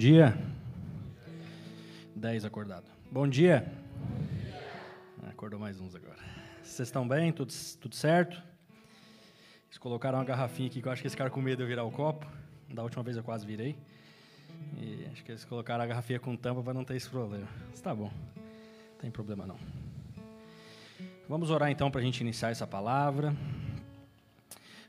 [0.00, 0.34] dia.
[2.16, 2.86] 10 acordado.
[3.12, 3.70] Bom dia.
[5.28, 6.16] Acordou mais uns agora.
[6.62, 7.30] Vocês estão bem?
[7.30, 8.42] Tudo, tudo certo?
[9.66, 11.66] Eles colocaram uma garrafinha aqui que eu acho que esse cara com medo de eu
[11.66, 12.26] virar o copo.
[12.72, 13.76] Da última vez eu quase virei.
[14.78, 17.46] E acho que eles colocaram a garrafinha com tampa para não ter esse problema.
[17.68, 18.10] Mas tá bom.
[18.36, 19.58] Não tem problema não.
[21.28, 23.36] Vamos orar então para a gente iniciar essa palavra.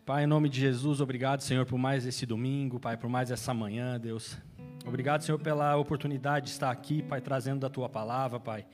[0.05, 3.53] Pai, em nome de Jesus, obrigado, Senhor, por mais esse domingo, Pai, por mais essa
[3.53, 4.37] manhã, Deus.
[4.85, 8.65] Obrigado, Senhor, pela oportunidade de estar aqui, Pai, trazendo da tua palavra, Pai.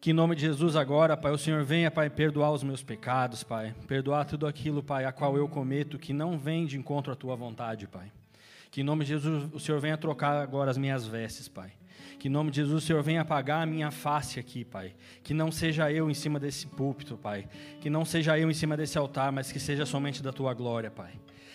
[0.00, 3.44] Que em nome de Jesus agora, Pai, o Senhor venha, Pai, perdoar os meus pecados,
[3.44, 3.74] Pai.
[3.86, 7.36] Perdoar tudo aquilo, Pai, a qual eu cometo que não vem de encontro à tua
[7.36, 8.10] vontade, Pai.
[8.70, 11.72] Que em nome de Jesus o Senhor venha trocar agora as minhas vestes, Pai.
[12.18, 14.94] Que em nome de Jesus o Senhor venha apagar a minha face aqui, Pai.
[15.22, 17.46] Que não seja eu em cima desse púlpito, Pai.
[17.80, 20.90] Que não seja eu em cima desse altar, mas que seja somente da tua glória,
[20.90, 21.12] Pai.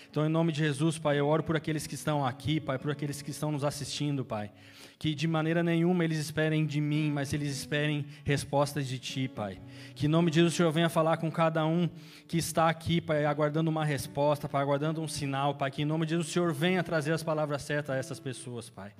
[0.09, 2.91] Então, em nome de Jesus, Pai, eu oro por aqueles que estão aqui, Pai, por
[2.91, 4.51] aqueles que estão nos assistindo, Pai.
[4.99, 9.59] Que de maneira nenhuma eles esperem de mim, mas eles esperem respostas de Ti, Pai.
[9.93, 11.87] Que em nome de Jesus o Senhor venha falar com cada um
[12.27, 15.69] que está aqui, Pai, aguardando uma resposta, Pai, aguardando um sinal, Pai.
[15.69, 18.69] Que em nome de Jesus o Senhor venha trazer as palavras certas a essas pessoas,
[18.69, 18.93] Pai.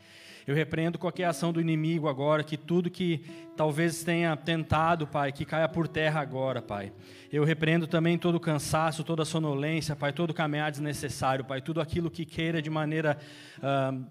[0.47, 3.21] Eu repreendo qualquer ação do inimigo agora, que tudo que
[3.57, 6.93] talvez tenha tentado, Pai, que caia por terra agora, Pai.
[7.29, 12.09] Eu repreendo também todo cansaço, toda sonolência, Pai, todo o caminhar desnecessário, Pai, tudo aquilo
[12.09, 13.17] que queira de maneira.
[13.57, 14.05] Uh,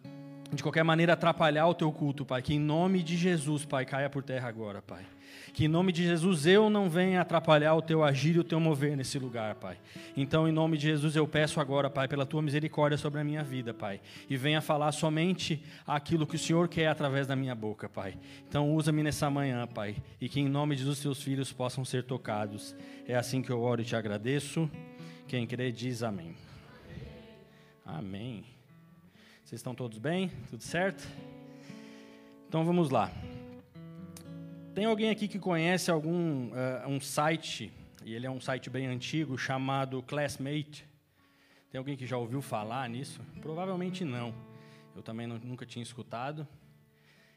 [0.53, 2.43] de qualquer maneira atrapalhar o teu culto, Pai.
[2.43, 5.05] Que em nome de Jesus, Pai, caia por terra agora, Pai.
[5.53, 8.61] Que em nome de Jesus eu não venha atrapalhar o teu agir e o teu
[8.61, 9.79] mover nesse lugar, Pai.
[10.17, 13.43] Então, em nome de Jesus, eu peço agora, Pai, pela tua misericórdia sobre a minha
[13.43, 14.01] vida, Pai.
[14.29, 18.19] E venha falar somente aquilo que o Senhor quer através da minha boca, Pai.
[18.47, 19.97] Então, usa-me nessa manhã, Pai.
[20.21, 22.77] E que em nome Jesus, teus filhos possam ser tocados.
[23.07, 24.71] É assim que eu oro e te agradeço.
[25.27, 26.35] Quem crê, diz amém.
[27.85, 28.56] Amém.
[29.47, 30.33] Vocês estão todos bem?
[30.51, 31.07] Tudo certo?
[32.49, 33.13] Então vamos lá.
[34.75, 37.73] Tem alguém aqui que conhece algum uh, um site,
[38.05, 40.85] e ele é um site bem antigo, chamado Classmate?
[41.71, 43.21] Tem alguém que já ouviu falar nisso?
[43.41, 44.35] Provavelmente não.
[44.97, 46.45] Eu também não, nunca tinha escutado.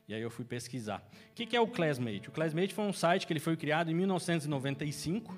[0.08, 1.08] E aí eu fui pesquisar.
[1.30, 2.28] O que, que é o Classmate?
[2.28, 5.38] O Classmate foi um site que ele foi criado em 1995.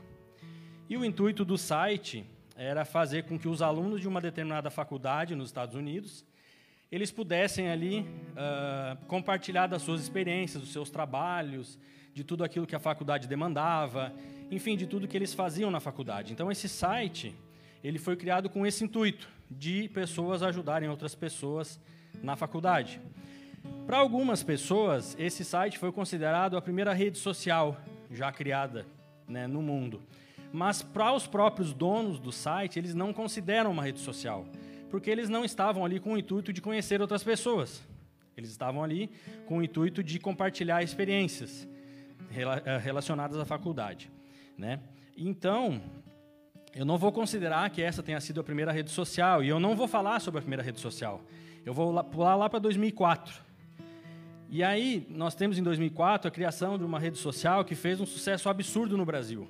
[0.87, 5.35] E o intuito do site era fazer com que os alunos de uma determinada faculdade
[5.35, 6.30] nos Estados Unidos
[6.91, 11.79] eles pudessem ali uh, compartilhar das suas experiências, dos seus trabalhos,
[12.13, 14.13] de tudo aquilo que a faculdade demandava,
[14.51, 16.33] enfim, de tudo que eles faziam na faculdade.
[16.33, 17.33] Então, esse site
[17.81, 21.79] ele foi criado com esse intuito de pessoas ajudarem outras pessoas
[22.21, 22.99] na faculdade.
[23.87, 27.79] Para algumas pessoas, esse site foi considerado a primeira rede social
[28.11, 28.85] já criada
[29.27, 30.01] né, no mundo.
[30.51, 34.45] Mas para os próprios donos do site, eles não consideram uma rede social
[34.91, 37.81] porque eles não estavam ali com o intuito de conhecer outras pessoas.
[38.35, 39.09] Eles estavam ali
[39.47, 41.67] com o intuito de compartilhar experiências
[42.29, 44.11] eh, relacionadas à faculdade,
[44.57, 44.79] né?
[45.17, 45.81] Então,
[46.75, 49.75] eu não vou considerar que essa tenha sido a primeira rede social e eu não
[49.75, 51.21] vou falar sobre a primeira rede social.
[51.65, 53.33] Eu vou pular lá para 2004.
[54.49, 58.05] E aí, nós temos em 2004 a criação de uma rede social que fez um
[58.05, 59.47] sucesso absurdo no Brasil.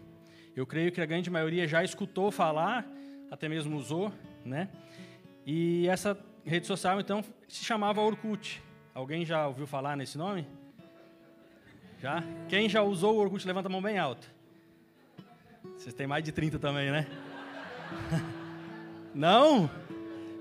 [0.55, 2.87] Eu creio que a grande maioria já escutou falar,
[3.31, 4.11] até mesmo usou,
[4.45, 4.69] né?
[5.45, 8.61] E essa rede social, então, se chamava Orkut.
[8.93, 10.47] Alguém já ouviu falar nesse nome?
[11.99, 12.23] Já?
[12.49, 14.27] Quem já usou o Orkut, levanta a mão bem alta.
[15.77, 17.07] Vocês têm mais de 30 também, né?
[19.13, 19.69] Não?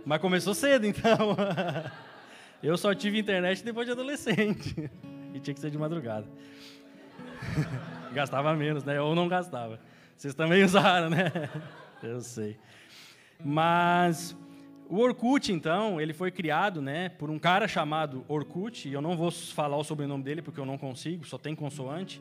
[0.04, 1.36] Mas começou cedo, então.
[2.62, 4.90] Eu só tive internet depois de adolescente.
[5.32, 6.26] E tinha que ser de madrugada.
[8.12, 9.00] Gastava menos, né?
[9.00, 9.78] Ou não gastava.
[10.16, 11.48] Vocês também usaram, né?
[12.02, 12.58] Eu sei.
[13.38, 14.36] Mas
[14.90, 19.16] o Orkut, então, ele foi criado né, por um cara chamado Orkut, e eu não
[19.16, 22.20] vou falar o sobrenome dele porque eu não consigo, só tem consoante.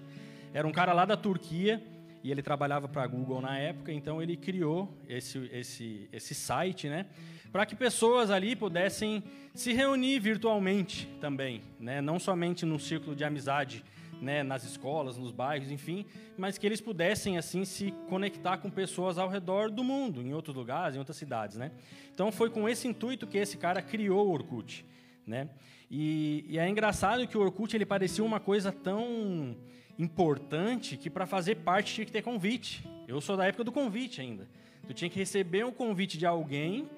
[0.53, 1.83] Era um cara lá da Turquia,
[2.23, 6.87] e ele trabalhava para a Google na época, então ele criou esse, esse, esse site,
[6.87, 7.07] né,
[7.51, 9.23] para que pessoas ali pudessem
[9.55, 13.83] se reunir virtualmente também, né, não somente num círculo de amizade
[14.21, 16.05] né, nas escolas, nos bairros, enfim,
[16.37, 20.55] mas que eles pudessem assim se conectar com pessoas ao redor do mundo, em outros
[20.55, 21.71] lugares, em outras cidades, né?
[22.13, 24.85] Então foi com esse intuito que esse cara criou o Orkut,
[25.25, 25.49] né?
[25.89, 29.55] E, e é engraçado que o Orkut ele parecia uma coisa tão
[29.97, 32.87] importante que para fazer parte tinha que ter convite.
[33.07, 34.47] Eu sou da época do convite ainda.
[34.87, 36.89] Tu tinha que receber um convite de alguém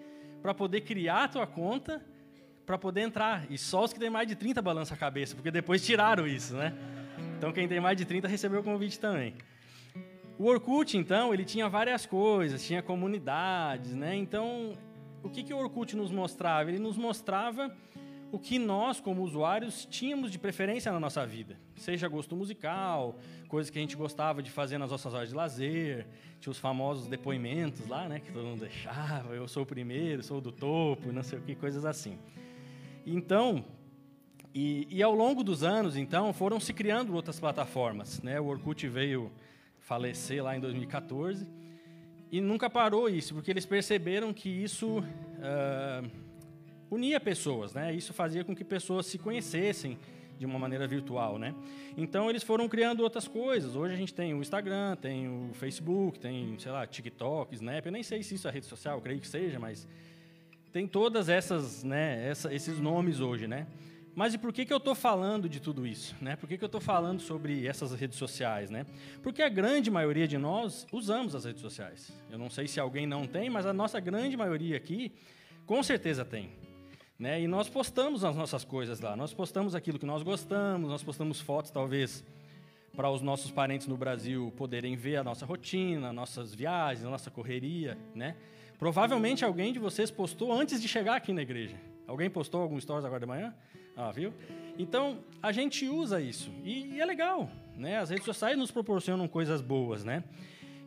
[0.42, 2.02] para poder criar a tua conta
[2.66, 3.46] para poder entrar.
[3.50, 6.56] E só os que têm mais de 30 balançam a cabeça, porque depois tiraram isso,
[6.56, 6.74] né?
[7.42, 9.34] Então quem tem mais de 30 recebeu o convite também.
[10.38, 14.16] O Orkut, então, ele tinha várias coisas, tinha comunidades, né?
[14.16, 14.74] Então,
[15.24, 16.70] o que, que o Orkut nos mostrava?
[16.70, 17.76] Ele nos mostrava
[18.32, 21.58] o que nós, como usuários, tínhamos de preferência na nossa vida.
[21.78, 23.18] Seja gosto musical,
[23.48, 26.06] coisas que a gente gostava de fazer nas nossas horas de lazer,
[26.40, 30.40] tinha os famosos depoimentos lá, né, que todo mundo deixava, eu sou o primeiro, sou
[30.40, 32.20] do topo, não sei o que, coisas assim.
[33.04, 33.66] Então,
[34.54, 38.22] e, e ao longo dos anos, então, foram se criando outras plataformas.
[38.22, 38.40] Né?
[38.40, 39.32] O Orkut veio
[39.80, 41.48] falecer lá em 2014
[42.32, 46.10] e nunca parou isso, porque eles perceberam que isso uh,
[46.90, 47.94] unia pessoas, né?
[47.94, 50.00] Isso fazia com que pessoas se conhecessem
[50.40, 51.54] de uma maneira virtual, né?
[51.98, 53.76] Então eles foram criando outras coisas.
[53.76, 57.86] Hoje a gente tem o Instagram, tem o Facebook, tem, sei lá, TikTok, Snap.
[57.86, 59.86] Eu nem sei se isso é rede social, creio que seja, mas
[60.72, 63.68] tem todas essas, né, essa, esses nomes hoje, né?
[64.14, 66.16] Mas e por que, que eu estou falando de tudo isso?
[66.22, 66.36] Né?
[66.36, 68.70] Por que, que eu estou falando sobre essas redes sociais?
[68.70, 68.86] Né?
[69.24, 72.12] Porque a grande maioria de nós usamos as redes sociais.
[72.30, 75.14] Eu não sei se alguém não tem, mas a nossa grande maioria aqui
[75.66, 76.52] com certeza tem.
[77.18, 77.42] Né?
[77.42, 79.16] E nós postamos as nossas coisas lá.
[79.16, 82.24] Nós postamos aquilo que nós gostamos, nós postamos fotos, talvez,
[82.96, 87.32] para os nossos parentes no Brasil poderem ver a nossa rotina, nossas viagens, a nossa
[87.32, 87.98] correria.
[88.14, 88.36] Né?
[88.78, 91.76] Provavelmente alguém de vocês postou antes de chegar aqui na igreja.
[92.08, 93.54] Alguém postou algum stories agora de manhã?
[93.96, 94.34] Ah, viu?
[94.78, 96.52] Então, a gente usa isso.
[96.64, 98.00] E, é legal, né?
[98.00, 100.24] As redes sociais nos proporcionam coisas boas, né?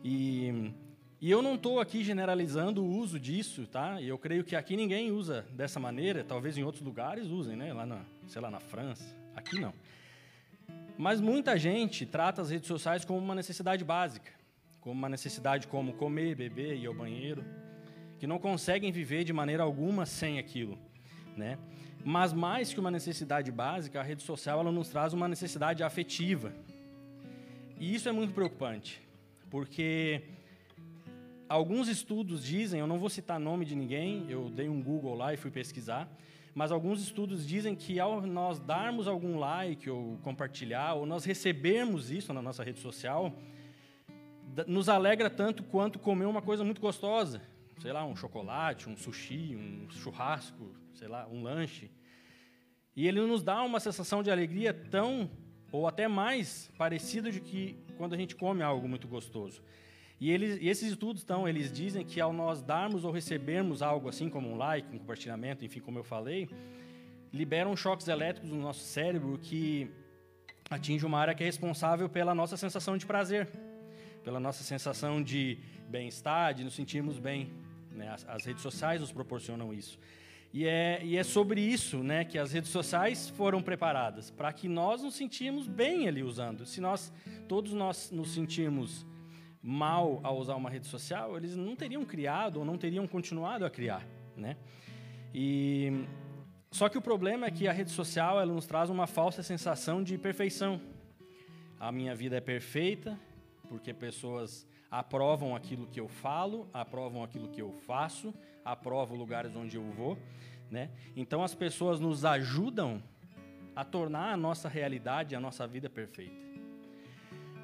[0.03, 0.71] E,
[1.21, 4.01] e eu não estou aqui generalizando o uso disso, tá?
[4.01, 6.23] E eu creio que aqui ninguém usa dessa maneira.
[6.23, 7.73] Talvez em outros lugares usem, né?
[7.73, 9.15] Lá na, sei lá, na França.
[9.35, 9.73] Aqui não.
[10.97, 14.31] Mas muita gente trata as redes sociais como uma necessidade básica.
[14.79, 17.43] Como uma necessidade como comer, beber, ir ao banheiro.
[18.17, 20.77] Que não conseguem viver de maneira alguma sem aquilo,
[21.35, 21.57] né?
[22.03, 26.53] Mas mais que uma necessidade básica, a rede social ela nos traz uma necessidade afetiva.
[27.79, 29.01] E isso é muito preocupante,
[29.49, 30.21] porque
[31.49, 35.33] alguns estudos dizem, eu não vou citar nome de ninguém, eu dei um Google lá
[35.33, 36.07] e fui pesquisar,
[36.55, 42.09] mas alguns estudos dizem que ao nós darmos algum like ou compartilhar, ou nós recebermos
[42.09, 43.33] isso na nossa rede social,
[44.65, 47.41] nos alegra tanto quanto comer uma coisa muito gostosa,
[47.81, 51.91] sei lá, um chocolate, um sushi, um churrasco, sei lá, um lanche.
[52.95, 55.29] E ele nos dá uma sensação de alegria tão,
[55.73, 59.61] ou até mais, parecida de que quando a gente come algo muito gostoso.
[60.19, 64.07] E, eles, e esses estudos, então, eles dizem que ao nós darmos ou recebermos algo
[64.07, 66.49] assim como um like, um compartilhamento, enfim, como eu falei,
[67.33, 69.89] liberam choques elétricos no nosso cérebro que
[70.69, 73.49] atinge uma área que é responsável pela nossa sensação de prazer,
[74.23, 75.59] pela nossa sensação de
[75.89, 77.51] bem-estar, de nos sentirmos bem.
[77.91, 78.09] Né?
[78.09, 79.99] As, as redes sociais nos proporcionam isso.
[80.53, 84.69] E é, e é sobre isso né, que as redes sociais foram preparadas, para que
[84.69, 86.65] nós nos sentimos bem ali usando.
[86.65, 87.11] Se nós,
[87.45, 89.05] todos nós nos sentirmos
[89.67, 93.69] mal ao usar uma rede social, eles não teriam criado ou não teriam continuado a
[93.69, 94.05] criar.
[94.37, 94.55] Né?
[95.33, 96.05] E,
[96.69, 100.03] só que o problema é que a rede social ela nos traz uma falsa sensação
[100.03, 100.79] de perfeição.
[101.79, 103.19] A minha vida é perfeita,
[103.67, 108.31] porque pessoas aprovam aquilo que eu falo, aprovam aquilo que eu faço,
[108.63, 110.15] aprovam lugares onde eu vou.
[110.69, 110.91] Né?
[111.15, 113.01] Então as pessoas nos ajudam
[113.75, 116.35] a tornar a nossa realidade, a nossa vida perfeita.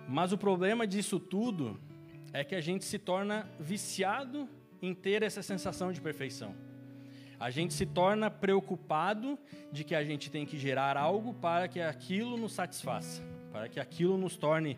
[0.07, 1.79] Mas o problema disso tudo
[2.33, 4.47] é que a gente se torna viciado
[4.81, 6.55] em ter essa sensação de perfeição.
[7.39, 9.37] A gente se torna preocupado
[9.71, 13.79] de que a gente tem que gerar algo para que aquilo nos satisfaça, para que
[13.79, 14.77] aquilo nos torne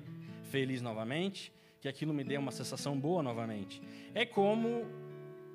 [0.50, 3.82] feliz novamente, que aquilo me dê uma sensação boa novamente.
[4.16, 4.86] É como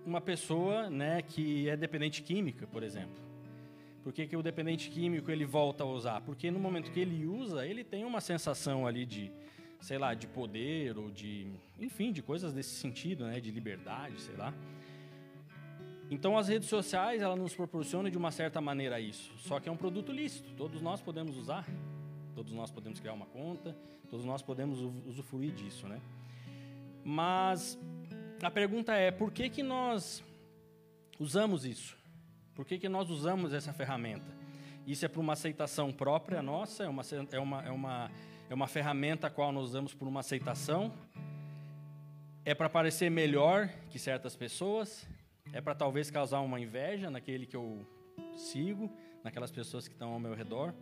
[0.04, 3.28] uma pessoa né, que é dependente química, por exemplo.
[4.02, 6.20] Por que, que o dependente químico ele volta a usar?
[6.22, 9.30] Porque no momento que ele usa, ele tem uma sensação ali de,
[9.80, 14.36] sei lá, de poder ou de, enfim, de coisas desse sentido, né, de liberdade, sei
[14.36, 14.52] lá.
[16.10, 19.32] Então as redes sociais ela nos proporcionam de uma certa maneira isso.
[19.38, 20.50] Só que é um produto lícito.
[20.56, 21.66] Todos nós podemos usar.
[22.34, 23.76] Todos nós podemos criar uma conta.
[24.08, 26.00] Todos nós podemos usufruir disso, né?
[27.04, 27.78] Mas
[28.42, 30.24] a pergunta é: por que, que nós
[31.18, 31.96] usamos isso?
[32.54, 34.32] Por que, que nós usamos essa ferramenta?
[34.86, 36.84] Isso é para uma aceitação própria nossa?
[36.84, 38.10] É uma, é uma, é uma,
[38.50, 40.92] é uma ferramenta a qual nós usamos por uma aceitação?
[42.44, 45.06] É para parecer melhor que certas pessoas?
[45.52, 47.86] É para talvez causar uma inveja naquele que eu
[48.36, 48.90] sigo,
[49.22, 50.72] naquelas pessoas que estão ao meu redor?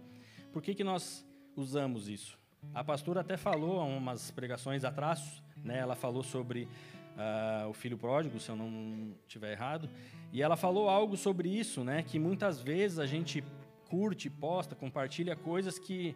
[0.53, 2.39] Por que, que nós usamos isso?
[2.73, 6.69] A pastora até falou há umas pregações atrás, né, ela falou sobre
[7.17, 9.91] uh, o filho pródigo, se eu não estiver errado,
[10.33, 12.03] e ela falou algo sobre isso, né?
[12.03, 13.43] Que muitas vezes a gente
[13.89, 16.15] curte, posta, compartilha coisas que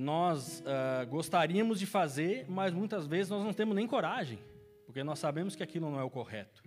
[0.00, 4.38] nós uh, gostaríamos de fazer, mas muitas vezes nós não temos nem coragem,
[4.86, 6.62] porque nós sabemos que aquilo não é o correto.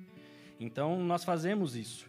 [0.60, 2.08] Então nós fazemos isso.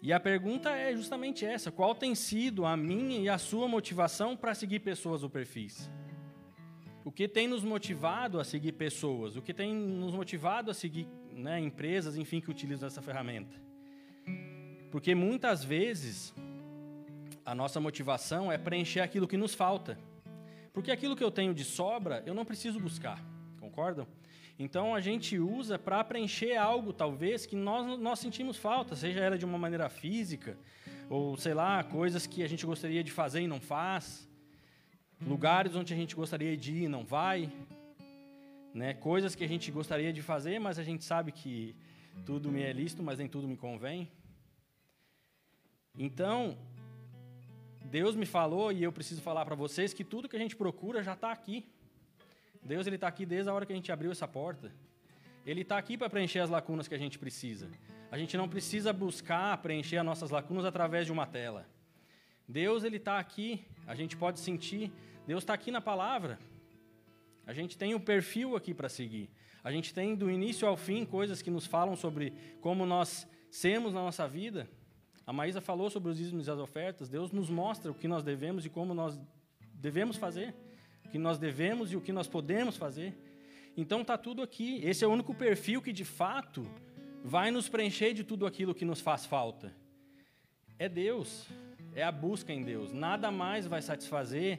[0.00, 4.36] E a pergunta é justamente essa: qual tem sido a minha e a sua motivação
[4.36, 5.90] para seguir pessoas ou perfis?
[7.04, 9.36] O que tem nos motivado a seguir pessoas?
[9.36, 13.60] O que tem nos motivado a seguir né, empresas, enfim, que utilizam essa ferramenta?
[14.92, 16.32] Porque muitas vezes
[17.44, 19.98] a nossa motivação é preencher aquilo que nos falta.
[20.72, 23.22] Porque aquilo que eu tenho de sobra, eu não preciso buscar.
[23.58, 24.06] Concordam?
[24.58, 29.38] Então a gente usa para preencher algo, talvez, que nós, nós sentimos falta, seja ela
[29.38, 30.56] de uma maneira física,
[31.08, 34.28] ou sei lá, coisas que a gente gostaria de fazer e não faz,
[35.20, 37.50] lugares onde a gente gostaria de ir e não vai,
[38.74, 38.94] né?
[38.94, 41.74] coisas que a gente gostaria de fazer, mas a gente sabe que
[42.26, 44.10] tudo me é lícito, mas nem tudo me convém.
[45.98, 46.56] Então,
[47.90, 51.02] Deus me falou, e eu preciso falar para vocês, que tudo que a gente procura
[51.02, 51.66] já está aqui.
[52.62, 54.72] Deus ele está aqui desde a hora que a gente abriu essa porta.
[55.44, 57.68] Ele está aqui para preencher as lacunas que a gente precisa.
[58.08, 61.66] A gente não precisa buscar preencher as nossas lacunas através de uma tela.
[62.48, 63.64] Deus ele está aqui.
[63.88, 64.92] A gente pode sentir.
[65.26, 66.38] Deus está aqui na palavra.
[67.44, 69.28] A gente tem um perfil aqui para seguir.
[69.64, 73.92] A gente tem do início ao fim coisas que nos falam sobre como nós sermos
[73.92, 74.68] na nossa vida.
[75.30, 77.08] A Maísa falou sobre os dízimos e as ofertas.
[77.08, 79.16] Deus nos mostra o que nós devemos e como nós
[79.72, 80.52] devemos fazer
[81.08, 83.16] que nós devemos e o que nós podemos fazer.
[83.76, 84.80] Então está tudo aqui.
[84.82, 86.66] Esse é o único perfil que de fato
[87.22, 89.72] vai nos preencher de tudo aquilo que nos faz falta.
[90.76, 91.46] É Deus,
[91.94, 92.92] é a busca em Deus.
[92.92, 94.58] Nada mais vai satisfazer,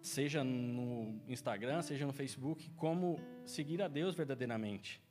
[0.00, 5.02] seja no Instagram, seja no Facebook, como seguir a Deus verdadeiramente.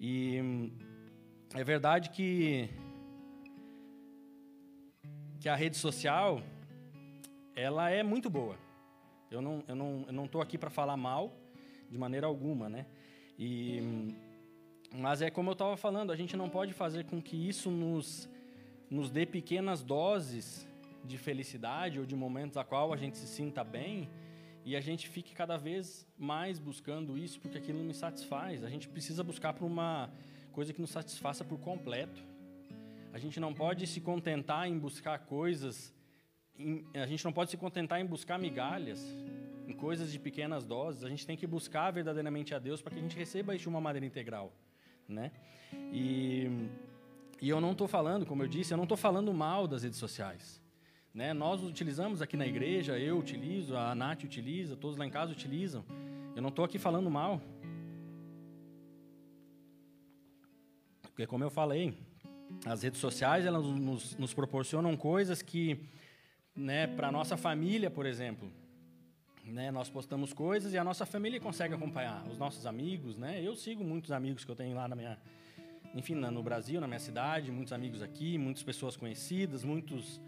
[0.00, 0.40] E
[1.54, 2.68] é verdade que
[5.42, 6.40] que a rede social
[7.56, 8.56] ela é muito boa.
[9.28, 11.32] Eu não eu não eu não estou aqui para falar mal
[11.90, 12.86] de maneira alguma, né?
[13.36, 14.14] E
[14.94, 18.30] mas é como eu estava falando, a gente não pode fazer com que isso nos
[18.88, 20.68] nos dê pequenas doses
[21.04, 24.08] de felicidade ou de momentos a qual a gente se sinta bem
[24.64, 28.62] e a gente fique cada vez mais buscando isso porque aquilo não me satisfaz.
[28.62, 30.08] A gente precisa buscar por uma
[30.52, 32.31] coisa que nos satisfaça por completo.
[33.12, 35.94] A gente não pode se contentar em buscar coisas
[36.94, 39.02] a gente não pode se contentar em buscar migalhas,
[39.66, 41.04] em coisas de pequenas doses.
[41.04, 43.68] A gente tem que buscar verdadeiramente a Deus para que a gente receba isso de
[43.68, 44.52] uma maneira integral,
[45.08, 45.32] né?
[45.92, 46.68] E,
[47.40, 49.98] e eu não estou falando, como eu disse, eu não estou falando mal das redes
[49.98, 50.60] sociais.
[51.14, 51.32] Né?
[51.32, 55.84] Nós utilizamos aqui na igreja, eu utilizo, a Nath utiliza, todos lá em casa utilizam.
[56.34, 57.40] Eu não estou aqui falando mal.
[61.02, 61.94] Porque, como eu falei,
[62.64, 65.78] as redes sociais elas nos, nos proporcionam coisas que
[66.54, 68.50] né, para nossa família, por exemplo.
[69.44, 73.18] Né, nós postamos coisas e a nossa família consegue acompanhar, os nossos amigos.
[73.18, 73.42] Né?
[73.42, 75.18] Eu sigo muitos amigos que eu tenho lá na minha,
[75.94, 80.20] enfim, no Brasil, na minha cidade, muitos amigos aqui, muitas pessoas conhecidas, muitos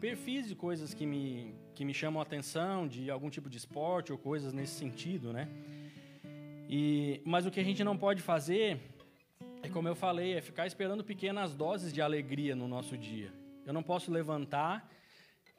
[0.00, 4.12] perfis de coisas que me, que me chamam a atenção, de algum tipo de esporte
[4.12, 5.48] ou coisas nesse sentido, né?
[6.68, 8.78] E, mas o que a gente não pode fazer
[9.62, 13.32] é, como eu falei, é ficar esperando pequenas doses de alegria no nosso dia.
[13.66, 14.88] Eu não posso levantar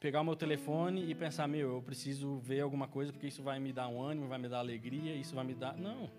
[0.02, 3.60] pegar o meu telefone e pensar, meu, eu preciso ver alguma coisa porque isso vai
[3.60, 5.78] me dar um ânimo, vai me dar alegria, isso vai me dar.
[5.78, 6.10] Não.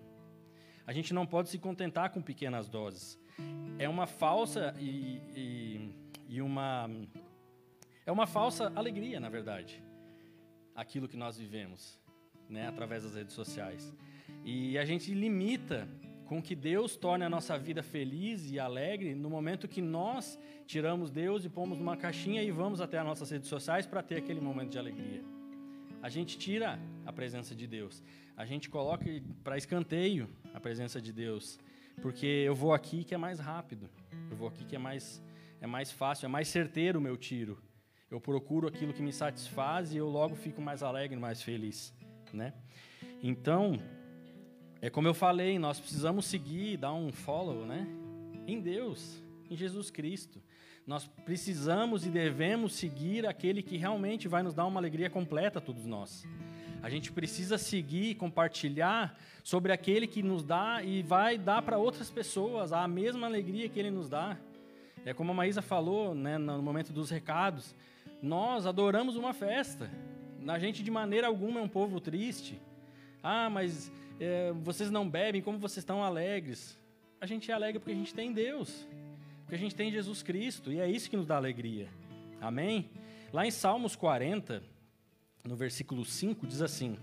[0.87, 3.19] A gente não pode se contentar com pequenas doses.
[3.77, 5.93] É uma falsa e, e,
[6.29, 6.89] e uma.
[8.05, 9.83] É uma falsa alegria, na verdade,
[10.73, 11.99] aquilo que nós vivemos,
[12.49, 13.93] né, através das redes sociais.
[14.45, 15.87] E a gente limita
[16.33, 21.11] com que Deus torne a nossa vida feliz e alegre no momento que nós tiramos
[21.11, 24.41] Deus e pomos numa caixinha e vamos até as nossas redes sociais para ter aquele
[24.41, 25.23] momento de alegria.
[26.01, 28.01] A gente tira a presença de Deus.
[28.35, 29.05] A gente coloca
[29.43, 31.59] para escanteio a presença de Deus,
[32.01, 33.87] porque eu vou aqui que é mais rápido.
[34.31, 35.21] Eu vou aqui que é mais
[35.61, 37.61] é mais fácil, é mais certeiro o meu tiro.
[38.09, 41.93] Eu procuro aquilo que me satisfaz e eu logo fico mais alegre, mais feliz,
[42.33, 42.55] né?
[43.21, 43.77] Então,
[44.83, 47.87] é como eu falei, nós precisamos seguir, dar um follow, né?
[48.45, 50.43] Em Deus, em Jesus Cristo.
[50.85, 55.61] Nós precisamos e devemos seguir aquele que realmente vai nos dar uma alegria completa a
[55.61, 56.27] todos nós.
[56.81, 61.77] A gente precisa seguir e compartilhar sobre aquele que nos dá e vai dar para
[61.77, 64.37] outras pessoas a mesma alegria que ele nos dá.
[65.05, 67.73] É como a Maísa falou né, no momento dos recados.
[68.21, 69.89] Nós adoramos uma festa.
[70.45, 72.59] A gente, de maneira alguma, é um povo triste.
[73.23, 73.89] Ah, mas
[74.23, 76.79] é, vocês não bebem, como vocês estão alegres?
[77.19, 78.87] A gente é alegre porque a gente tem Deus,
[79.41, 81.89] porque a gente tem Jesus Cristo, e é isso que nos dá alegria.
[82.39, 82.89] Amém?
[83.31, 84.63] Lá em Salmos 40,
[85.43, 86.97] no versículo 5, diz assim: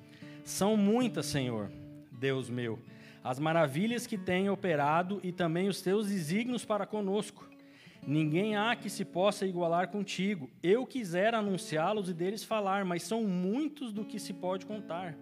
[0.45, 1.71] São muitas, Senhor,
[2.13, 2.79] Deus meu,
[3.23, 7.49] as maravilhas que tem operado e também os teus desígnios para conosco.
[8.07, 10.49] Ninguém há que se possa igualar contigo.
[10.63, 15.15] Eu quisera anunciá-los e deles falar, mas são muitos do que se pode contar.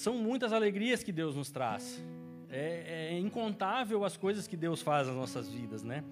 [0.00, 2.02] São muitas alegrias que Deus nos traz.
[2.48, 6.02] É, é incontável as coisas que Deus faz nas nossas vidas, né?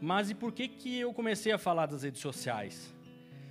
[0.00, 2.94] Mas e por que, que eu comecei a falar das redes sociais?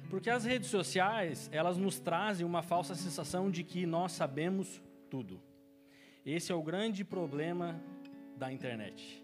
[0.09, 5.39] Porque as redes sociais, elas nos trazem uma falsa sensação de que nós sabemos tudo.
[6.25, 7.79] Esse é o grande problema
[8.35, 9.23] da internet.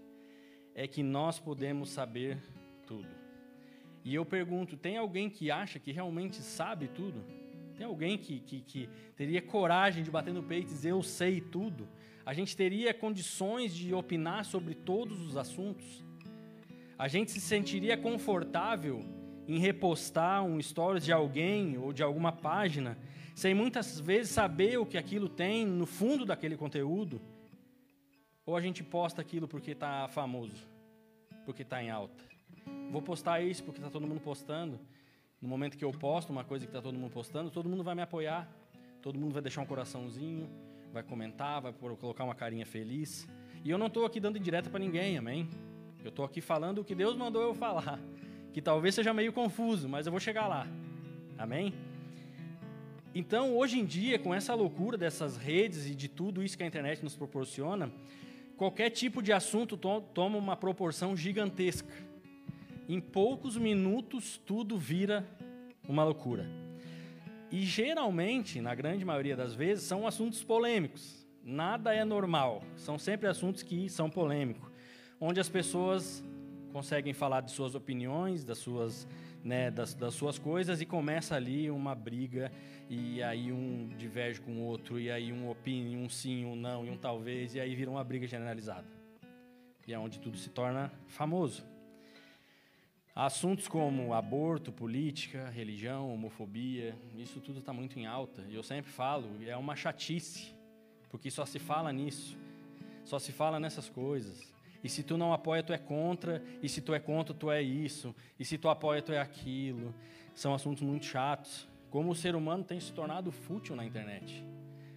[0.75, 2.37] É que nós podemos saber
[2.85, 3.09] tudo.
[4.03, 7.25] E eu pergunto: tem alguém que acha que realmente sabe tudo?
[7.75, 11.41] Tem alguém que, que, que teria coragem de bater no peito e dizer eu sei
[11.41, 11.87] tudo?
[12.25, 16.03] A gente teria condições de opinar sobre todos os assuntos?
[16.97, 19.03] A gente se sentiria confortável
[19.47, 22.97] em repostar um stories de alguém ou de alguma página,
[23.35, 27.21] sem muitas vezes saber o que aquilo tem no fundo daquele conteúdo?
[28.45, 30.67] Ou a gente posta aquilo porque está famoso,
[31.45, 32.23] porque está em alta?
[32.89, 34.79] Vou postar isso porque está todo mundo postando.
[35.45, 37.93] No momento que eu posto uma coisa que está todo mundo postando, todo mundo vai
[37.93, 38.49] me apoiar,
[38.99, 40.49] todo mundo vai deixar um coraçãozinho,
[40.91, 43.27] vai comentar, vai colocar uma carinha feliz.
[43.63, 45.47] E eu não estou aqui dando indireta para ninguém, amém?
[46.03, 47.99] Eu estou aqui falando o que Deus mandou eu falar,
[48.53, 50.65] que talvez seja meio confuso, mas eu vou chegar lá.
[51.37, 51.75] Amém?
[53.13, 56.67] Então, hoje em dia, com essa loucura dessas redes e de tudo isso que a
[56.67, 57.91] internet nos proporciona,
[58.57, 61.93] qualquer tipo de assunto to toma uma proporção gigantesca.
[62.87, 65.27] Em poucos minutos, tudo vira
[65.87, 66.45] uma loucura.
[67.51, 71.25] E geralmente, na grande maioria das vezes, são assuntos polêmicos.
[71.43, 72.63] Nada é normal.
[72.75, 74.75] São sempre assuntos que são polêmicos
[75.19, 76.23] onde as pessoas
[76.71, 79.07] conseguem falar de suas opiniões, das suas,
[79.43, 82.51] né, das, das suas coisas e começa ali uma briga
[82.89, 86.85] e aí um diverge com o outro e aí um opina, um sim, um não
[86.85, 88.87] e um talvez e aí vira uma briga generalizada.
[89.87, 91.63] E é onde tudo se torna famoso.
[93.15, 98.43] Assuntos como aborto, política, religião, homofobia, isso tudo está muito em alta.
[98.49, 100.53] E eu sempre falo, é uma chatice,
[101.09, 102.37] porque só se fala nisso,
[103.05, 104.53] só se fala nessas coisas.
[104.83, 106.43] E se tu não apoia, tu é contra.
[106.61, 108.13] E se tu é contra, tu é isso.
[108.37, 109.95] E se tu apoia, tu é aquilo.
[110.35, 111.67] São assuntos muito chatos.
[111.89, 114.45] Como o ser humano tem se tornado fútil na internet.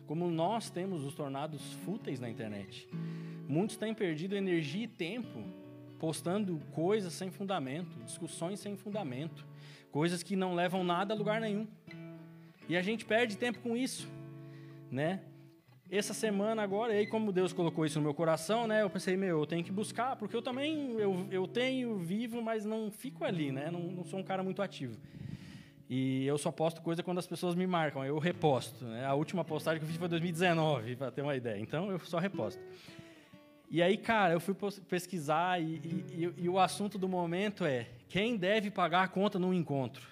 [0.09, 2.89] Como nós temos nos tornados fúteis na internet.
[3.47, 5.68] Muitos têm perdido energia e tempo
[5.99, 9.47] postando coisas sem fundamento, discussões sem fundamento,
[9.91, 11.67] coisas que não levam nada a lugar nenhum.
[12.69, 14.09] E a gente perde tempo com isso,
[14.91, 15.21] né?
[15.91, 19.17] essa semana agora, e aí como Deus colocou isso no meu coração, né, eu pensei,
[19.17, 23.25] meu, eu tenho que buscar, porque eu também, eu, eu tenho, vivo, mas não fico
[23.25, 24.99] ali, né, não, não sou um cara muito ativo.
[25.89, 28.85] E eu só posto coisa quando as pessoas me marcam, eu reposto.
[28.85, 29.07] Né?
[29.07, 31.59] A última postagem que eu fiz foi 2019, para ter uma ideia.
[31.59, 32.61] Então eu só reposto.
[33.71, 34.55] E aí, cara, eu fui
[34.89, 39.53] pesquisar e, e, e, o assunto do momento é quem deve pagar a conta num
[39.53, 40.07] encontro.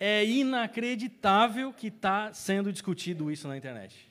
[0.00, 4.10] É inacreditável que está sendo discutido isso na internet.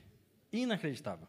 [0.53, 1.27] Inacreditável.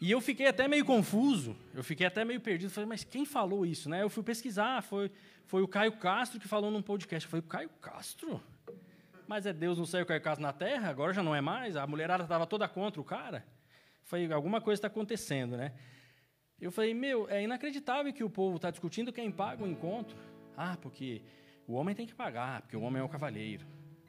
[0.00, 2.70] E eu fiquei até meio confuso, eu fiquei até meio perdido.
[2.70, 3.90] Falei, mas quem falou isso?
[3.90, 4.02] Né?
[4.02, 5.10] Eu fui pesquisar, foi,
[5.44, 7.26] foi o Caio Castro que falou num podcast.
[7.26, 8.40] Eu falei, Caio Castro?
[9.26, 10.88] Mas é Deus não saiu o Caio Castro na Terra?
[10.88, 11.76] Agora já não é mais?
[11.76, 13.44] A mulherada estava toda contra o cara?
[14.08, 15.74] Falei, alguma coisa está acontecendo, né?
[16.58, 20.16] Eu falei, meu, é inacreditável que o povo está discutindo quem paga o encontro.
[20.56, 21.20] Ah, porque
[21.66, 23.66] o homem tem que pagar, porque o homem é o cavalheiro.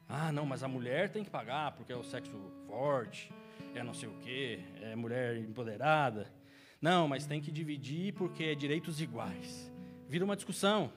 [0.08, 2.32] Ah, não, mas a mulher tem que pagar, porque é o sexo
[2.66, 3.30] forte,
[3.74, 6.32] é não sei o quê, é mulher empoderada.
[6.80, 9.70] Não, mas tem que dividir porque é direitos iguais.
[10.08, 10.90] Vira uma discussão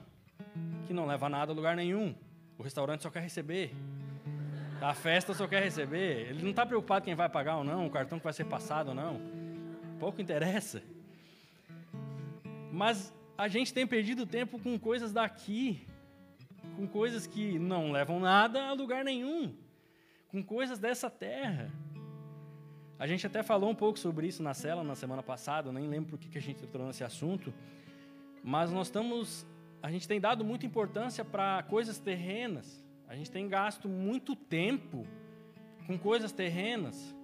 [0.86, 2.14] que não leva a nada a lugar nenhum.
[2.56, 3.74] O restaurante só quer receber.
[4.88, 6.28] A festa só quer receber.
[6.30, 8.88] Ele não está preocupado quem vai pagar ou não, o cartão que vai ser passado
[8.88, 9.20] ou não.
[9.98, 10.82] Pouco interessa.
[12.72, 15.86] Mas a gente tem perdido tempo com coisas daqui
[16.76, 19.54] com coisas que não levam nada a lugar nenhum,
[20.28, 21.70] com coisas dessa terra.
[22.98, 26.10] A gente até falou um pouco sobre isso na cela na semana passada, nem lembro
[26.10, 27.52] por que a gente entrou nesse assunto,
[28.42, 29.46] mas nós estamos,
[29.82, 32.83] a gente tem dado muita importância para coisas terrenas.
[33.14, 35.06] A gente tem gasto muito tempo
[35.86, 37.14] com coisas terrenas.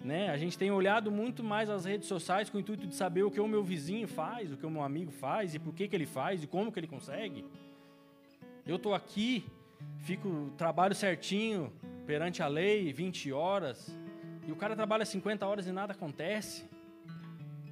[0.00, 0.30] Né?
[0.30, 3.30] A gente tem olhado muito mais as redes sociais com o intuito de saber o
[3.30, 5.96] que o meu vizinho faz, o que o meu amigo faz, e por que, que
[5.96, 7.44] ele faz, e como que ele consegue.
[8.64, 9.44] Eu estou aqui,
[9.98, 11.72] fico, trabalho certinho
[12.06, 13.98] perante a lei, 20 horas,
[14.46, 16.64] e o cara trabalha 50 horas e nada acontece.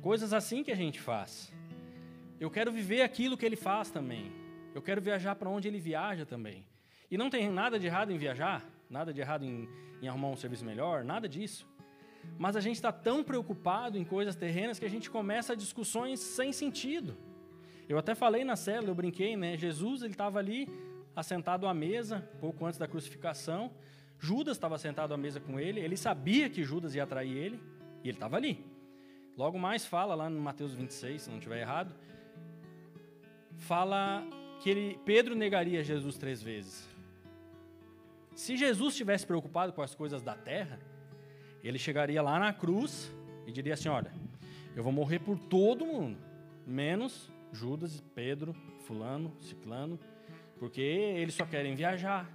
[0.02, 1.52] Coisas assim que a gente faz.
[2.40, 4.32] Eu quero viver aquilo que ele faz também.
[4.74, 6.66] Eu quero viajar para onde ele viaja também.
[7.10, 9.68] E não tem nada de errado em viajar, nada de errado em,
[10.00, 11.66] em arrumar um serviço melhor, nada disso.
[12.38, 16.52] Mas a gente está tão preocupado em coisas terrenas que a gente começa discussões sem
[16.52, 17.16] sentido.
[17.88, 19.56] Eu até falei na cela, eu brinquei, né?
[19.56, 20.68] Jesus ele estava ali
[21.14, 23.70] assentado à mesa, pouco antes da crucificação.
[24.18, 27.60] Judas estava sentado à mesa com ele, ele sabia que Judas ia atrair ele,
[28.02, 28.64] e ele estava ali.
[29.36, 31.94] Logo mais fala lá no Mateus 26, se não estiver errado,
[33.56, 34.24] fala
[34.62, 36.88] que ele, Pedro negaria Jesus três vezes.
[38.34, 40.80] Se Jesus estivesse preocupado com as coisas da terra,
[41.62, 43.14] ele chegaria lá na cruz
[43.46, 44.12] e diria assim: Olha,
[44.74, 46.18] eu vou morrer por todo mundo,
[46.66, 49.98] menos Judas, Pedro, Fulano, Ciclano,
[50.58, 52.28] porque eles só querem viajar,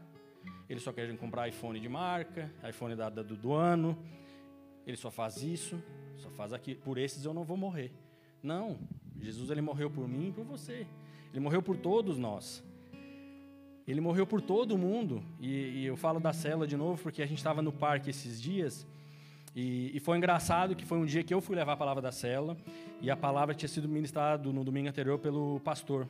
[0.70, 3.98] eles só querem comprar iPhone de marca, iPhone da, da, do ano,
[4.88, 5.82] ele só faz isso,
[6.16, 6.80] só faz aquilo.
[6.80, 7.92] Por esses eu não vou morrer.
[8.42, 8.80] Não,
[9.20, 10.88] Jesus ele morreu por mim e por você.
[11.32, 12.64] Ele morreu por todos nós.
[13.90, 15.24] Ele morreu por todo mundo.
[15.40, 18.40] E, e eu falo da cela de novo porque a gente estava no parque esses
[18.40, 18.86] dias.
[19.56, 22.12] E, e, foi engraçado que foi um dia que eu fui levar a palavra da
[22.12, 22.56] cela
[23.02, 26.08] e a palavra tinha sido ministrada no domingo anterior pelo pastor.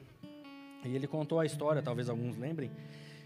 [0.84, 2.70] E ele contou a história, talvez alguns lembrem,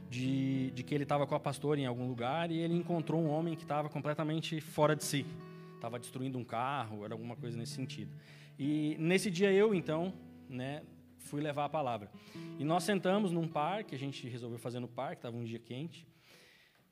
[0.08, 3.30] de, de que ele estava com a pastora em algum lugar e ele encontrou um
[3.30, 5.26] homem que estava completamente fora de si.
[5.74, 8.12] Estava destruindo um carro, era alguma coisa nesse sentido.
[8.60, 10.14] E nesse dia eu, então,
[10.48, 10.84] né,
[11.24, 12.12] fui levar a palavra.
[12.60, 16.08] E nós sentamos num parque, a gente resolveu fazer no parque, estava um dia quente.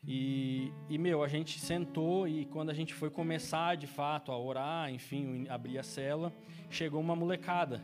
[0.04, 4.38] E, e, meu, a gente sentou e quando a gente foi começar de fato a
[4.38, 6.34] orar, enfim, abrir a cela,
[6.70, 7.82] chegou uma molecada.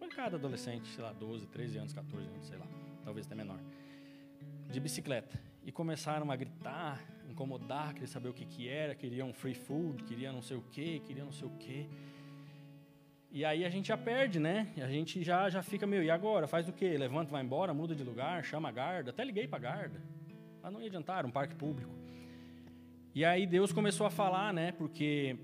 [0.00, 2.66] Molecada adolescente, sei lá, 12, 13 anos, 14 anos, sei lá,
[3.04, 3.58] talvez até menor.
[4.70, 5.40] De bicicleta.
[5.64, 10.32] E começaram a gritar, incomodar, querer saber o que, que era, queriam free food, queriam
[10.32, 11.88] não sei o que, queriam não sei o que.
[13.36, 14.66] E aí a gente já perde, né?
[14.78, 16.46] A gente já, já fica, meu, e agora?
[16.46, 16.96] Faz o quê?
[16.96, 19.10] Levanta, vai embora, muda de lugar, chama a guarda.
[19.10, 20.00] Até liguei para a guarda.
[20.62, 21.92] Mas não ia adiantar, um parque público.
[23.14, 24.72] E aí Deus começou a falar, né?
[24.72, 25.36] Porque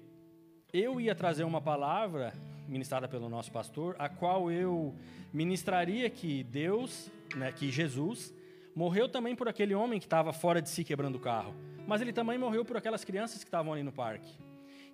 [0.72, 2.32] eu ia trazer uma palavra
[2.66, 4.96] ministrada pelo nosso pastor, a qual eu
[5.30, 8.34] ministraria que Deus, né, que Jesus,
[8.74, 11.54] morreu também por aquele homem que estava fora de si quebrando o carro.
[11.86, 14.41] Mas ele também morreu por aquelas crianças que estavam ali no parque.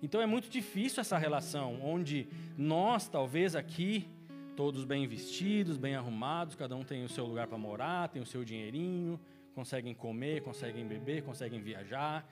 [0.01, 4.07] Então é muito difícil essa relação, onde nós, talvez aqui,
[4.55, 8.25] todos bem vestidos, bem arrumados, cada um tem o seu lugar para morar, tem o
[8.25, 9.19] seu dinheirinho,
[9.53, 12.29] conseguem comer, conseguem beber, conseguem viajar.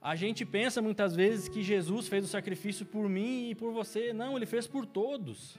[0.00, 4.12] A gente pensa muitas vezes que Jesus fez o sacrifício por mim e por você.
[4.12, 5.56] Não, ele fez por todos.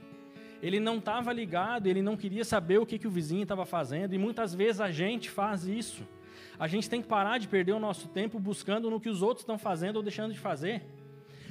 [0.61, 4.13] Ele não estava ligado, ele não queria saber o que, que o vizinho estava fazendo,
[4.13, 6.03] e muitas vezes a gente faz isso.
[6.59, 9.43] A gente tem que parar de perder o nosso tempo buscando no que os outros
[9.43, 10.83] estão fazendo ou deixando de fazer.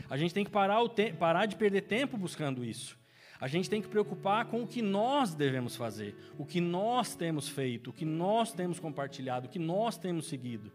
[0.08, 0.78] A gente tem que parar,
[1.18, 2.98] parar de perder tempo buscando isso.
[3.40, 7.48] A gente tem que preocupar com o que nós devemos fazer, o que nós temos
[7.48, 10.70] feito, o que nós temos compartilhado, o que nós temos seguido.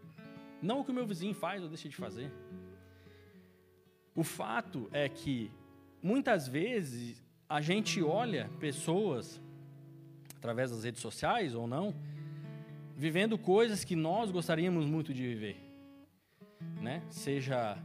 [0.60, 2.30] Não o que o meu vizinho faz ou deixa de fazer.
[4.14, 5.50] O fato é que,
[6.02, 9.40] muitas vezes, a gente olha pessoas,
[10.36, 11.94] através das redes sociais ou não,
[12.98, 15.56] vivendo coisas que nós gostaríamos muito de viver,
[16.82, 17.00] né?
[17.08, 17.78] Seja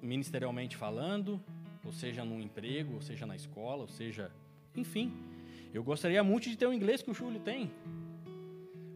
[0.00, 1.42] ministerialmente falando,
[1.84, 4.30] ou seja no emprego, ou seja na escola, ou seja,
[4.76, 5.12] enfim.
[5.74, 7.68] Eu gostaria muito de ter o inglês que o Júlio tem,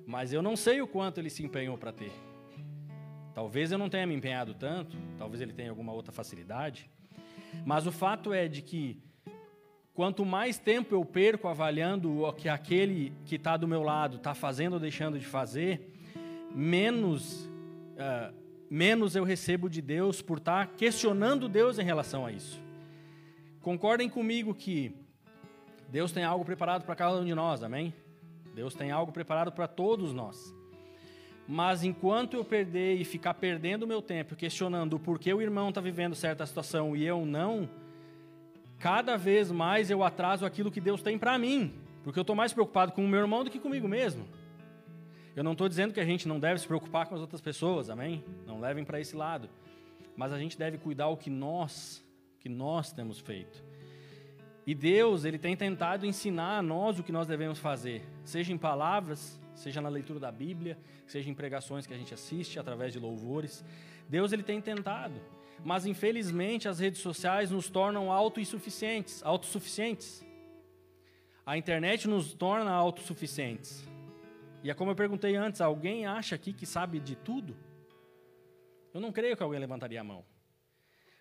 [0.06, 2.12] mas eu não sei o quanto ele se empenhou para ter.
[3.34, 6.88] Talvez eu não tenha me empenhado tanto, talvez ele tenha alguma outra facilidade,
[7.66, 9.02] mas o fato é de que
[9.94, 14.34] Quanto mais tempo eu perco avaliando o que aquele que está do meu lado está
[14.34, 15.92] fazendo ou deixando de fazer,
[16.54, 18.34] menos, uh,
[18.70, 22.58] menos eu recebo de Deus por estar tá questionando Deus em relação a isso.
[23.60, 24.96] Concordem comigo que
[25.90, 27.92] Deus tem algo preparado para cada um de nós, amém?
[28.54, 30.54] Deus tem algo preparado para todos nós.
[31.46, 35.68] Mas enquanto eu perder e ficar perdendo o meu tempo questionando por que o irmão
[35.68, 37.68] está vivendo certa situação e eu não,
[38.82, 42.52] cada vez mais eu atraso aquilo que Deus tem para mim, porque eu estou mais
[42.52, 44.26] preocupado com o meu irmão do que comigo mesmo.
[45.36, 47.88] Eu não estou dizendo que a gente não deve se preocupar com as outras pessoas,
[47.88, 48.24] amém?
[48.44, 49.48] Não levem para esse lado.
[50.16, 52.04] Mas a gente deve cuidar o que nós,
[52.40, 53.62] que nós temos feito.
[54.66, 58.58] E Deus, ele tem tentado ensinar a nós o que nós devemos fazer, seja em
[58.58, 62.98] palavras, seja na leitura da Bíblia, seja em pregações que a gente assiste através de
[62.98, 63.64] louvores.
[64.08, 65.20] Deus ele tem tentado
[65.64, 70.24] mas infelizmente as redes sociais nos tornam autossuficientes, autossuficientes.
[71.44, 73.88] A internet nos torna autossuficientes.
[74.62, 77.56] E é como eu perguntei antes, alguém acha aqui que sabe de tudo?
[78.94, 80.24] Eu não creio que alguém levantaria a mão.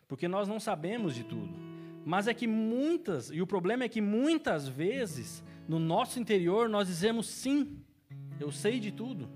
[0.07, 1.53] Porque nós não sabemos de tudo.
[2.05, 6.87] Mas é que muitas, e o problema é que muitas vezes, no nosso interior, nós
[6.87, 7.83] dizemos sim,
[8.39, 9.29] eu sei de tudo.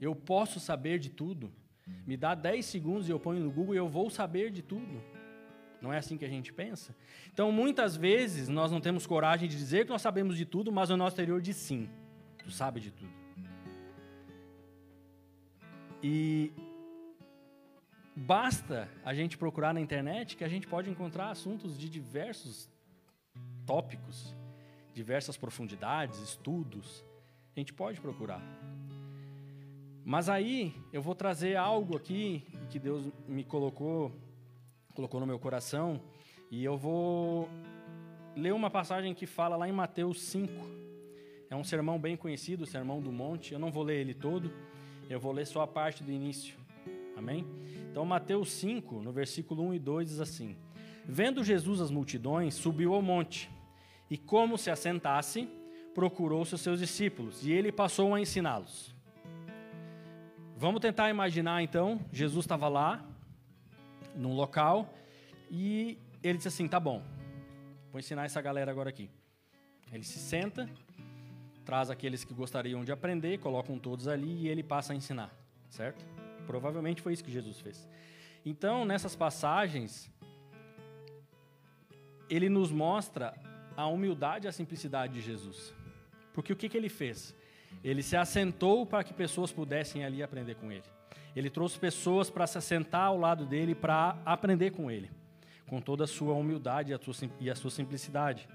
[0.00, 1.52] Eu posso saber de tudo.
[2.06, 5.02] Me dá 10 segundos e eu ponho no Google e eu vou saber de tudo.
[5.80, 6.94] Não é assim que a gente pensa?
[7.32, 10.90] Então, muitas vezes, nós não temos coragem de dizer que nós sabemos de tudo, mas
[10.90, 11.88] o nosso exterior diz sim.
[12.38, 13.12] Tu sabe de tudo.
[16.02, 16.52] E
[18.14, 22.68] basta a gente procurar na internet que a gente pode encontrar assuntos de diversos
[23.66, 24.34] tópicos,
[24.92, 27.04] diversas profundidades, estudos.
[27.54, 28.42] A gente pode procurar.
[30.10, 34.10] Mas aí eu vou trazer algo aqui que Deus me colocou,
[34.92, 36.00] colocou no meu coração,
[36.50, 37.48] e eu vou
[38.34, 40.52] ler uma passagem que fala lá em Mateus 5.
[41.48, 43.52] É um sermão bem conhecido, o Sermão do Monte.
[43.52, 44.52] Eu não vou ler ele todo,
[45.08, 46.56] eu vou ler só a parte do início.
[47.16, 47.46] Amém?
[47.88, 50.56] Então, Mateus 5, no versículo 1 e 2, diz assim:
[51.04, 53.48] Vendo Jesus as multidões, subiu ao monte,
[54.10, 55.48] e como se assentasse,
[55.94, 58.98] procurou os seus discípulos, e ele passou a ensiná-los.
[60.60, 63.02] Vamos tentar imaginar então, Jesus estava lá,
[64.14, 64.92] num local,
[65.50, 67.02] e ele disse assim: tá bom,
[67.90, 69.08] vou ensinar essa galera agora aqui.
[69.90, 70.68] Ele se senta,
[71.64, 75.34] traz aqueles que gostariam de aprender, colocam todos ali e ele passa a ensinar,
[75.70, 76.04] certo?
[76.46, 77.88] Provavelmente foi isso que Jesus fez.
[78.44, 80.12] Então, nessas passagens,
[82.28, 83.32] ele nos mostra
[83.74, 85.72] a humildade e a simplicidade de Jesus.
[86.34, 87.34] Porque o que, que ele fez?
[87.82, 90.84] Ele se assentou para que pessoas pudessem ali aprender com ele.
[91.34, 95.10] Ele trouxe pessoas para se assentar ao lado dele para aprender com ele,
[95.66, 96.92] com toda a sua humildade
[97.40, 98.48] e a sua simplicidade.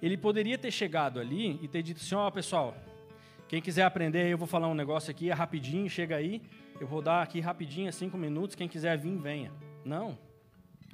[0.00, 2.74] Ele poderia ter chegado ali e ter dito assim: Ó, oh, pessoal,
[3.48, 6.42] quem quiser aprender, eu vou falar um negócio aqui, é rapidinho, chega aí,
[6.80, 9.52] eu vou dar aqui rapidinho, cinco minutos, quem quiser vir, venha.
[9.84, 10.18] Não,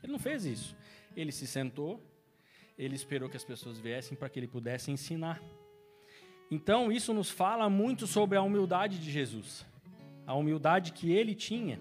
[0.02, 0.76] ele não fez isso.
[1.16, 2.02] Ele se sentou,
[2.78, 5.40] ele esperou que as pessoas viessem para que ele pudesse ensinar.
[6.50, 9.66] Então, isso nos fala muito sobre a humildade de Jesus,
[10.26, 11.80] a humildade que ele tinha.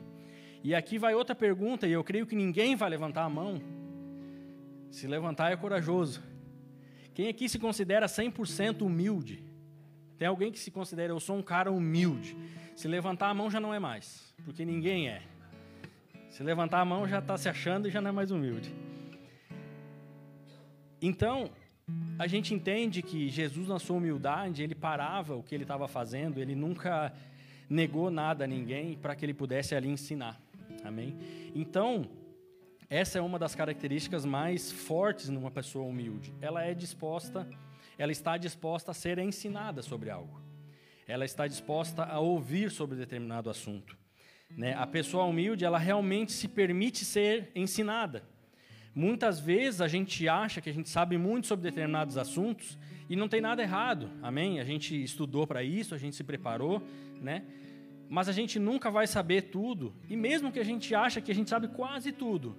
[0.64, 3.62] E aqui vai outra pergunta, e eu creio que ninguém vai levantar a mão.
[4.90, 6.24] Se levantar é corajoso.
[7.14, 9.44] Quem aqui se considera 100% humilde?
[10.18, 12.38] Tem alguém que se considera, eu sou um cara humilde.
[12.76, 15.22] Se levantar a mão já não é mais, porque ninguém é.
[16.30, 18.74] Se levantar a mão já está se achando e já não é mais humilde.
[21.02, 21.52] Então,
[22.18, 26.40] a gente entende que Jesus, na sua humildade, ele parava o que ele estava fazendo,
[26.40, 27.14] ele nunca
[27.70, 30.40] negou nada a ninguém para que ele pudesse ali ensinar.
[30.84, 31.18] Amém?
[31.56, 32.08] Então,
[32.90, 36.34] essa é uma das características mais fortes numa pessoa humilde.
[36.40, 37.48] Ela é disposta,
[37.98, 40.42] ela está disposta a ser ensinada sobre algo.
[41.08, 43.98] Ela está disposta a ouvir sobre determinado assunto.
[44.50, 44.74] Né?
[44.74, 48.24] A pessoa humilde, ela realmente se permite ser ensinada.
[48.96, 52.78] Muitas vezes a gente acha que a gente sabe muito sobre determinados assuntos
[53.10, 54.60] e não tem nada errado, amém?
[54.60, 56.82] A gente estudou para isso, a gente se preparou,
[57.20, 57.44] né?
[58.08, 61.36] Mas a gente nunca vai saber tudo, e mesmo que a gente acha que a
[61.36, 62.56] gente sabe quase tudo,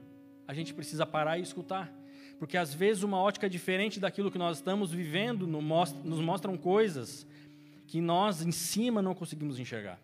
[0.48, 1.92] a gente precisa parar e escutar.
[2.38, 7.26] Porque às vezes uma ótica diferente daquilo que nós estamos vivendo nos mostram coisas
[7.86, 10.00] que nós em cima não conseguimos enxergar.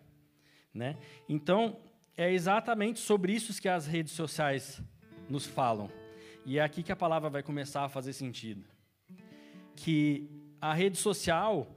[0.73, 0.95] Né?
[1.27, 1.77] Então,
[2.15, 4.81] é exatamente sobre isso que as redes sociais
[5.29, 5.89] nos falam.
[6.45, 8.63] E é aqui que a palavra vai começar a fazer sentido.
[9.75, 10.27] Que
[10.59, 11.67] a rede social,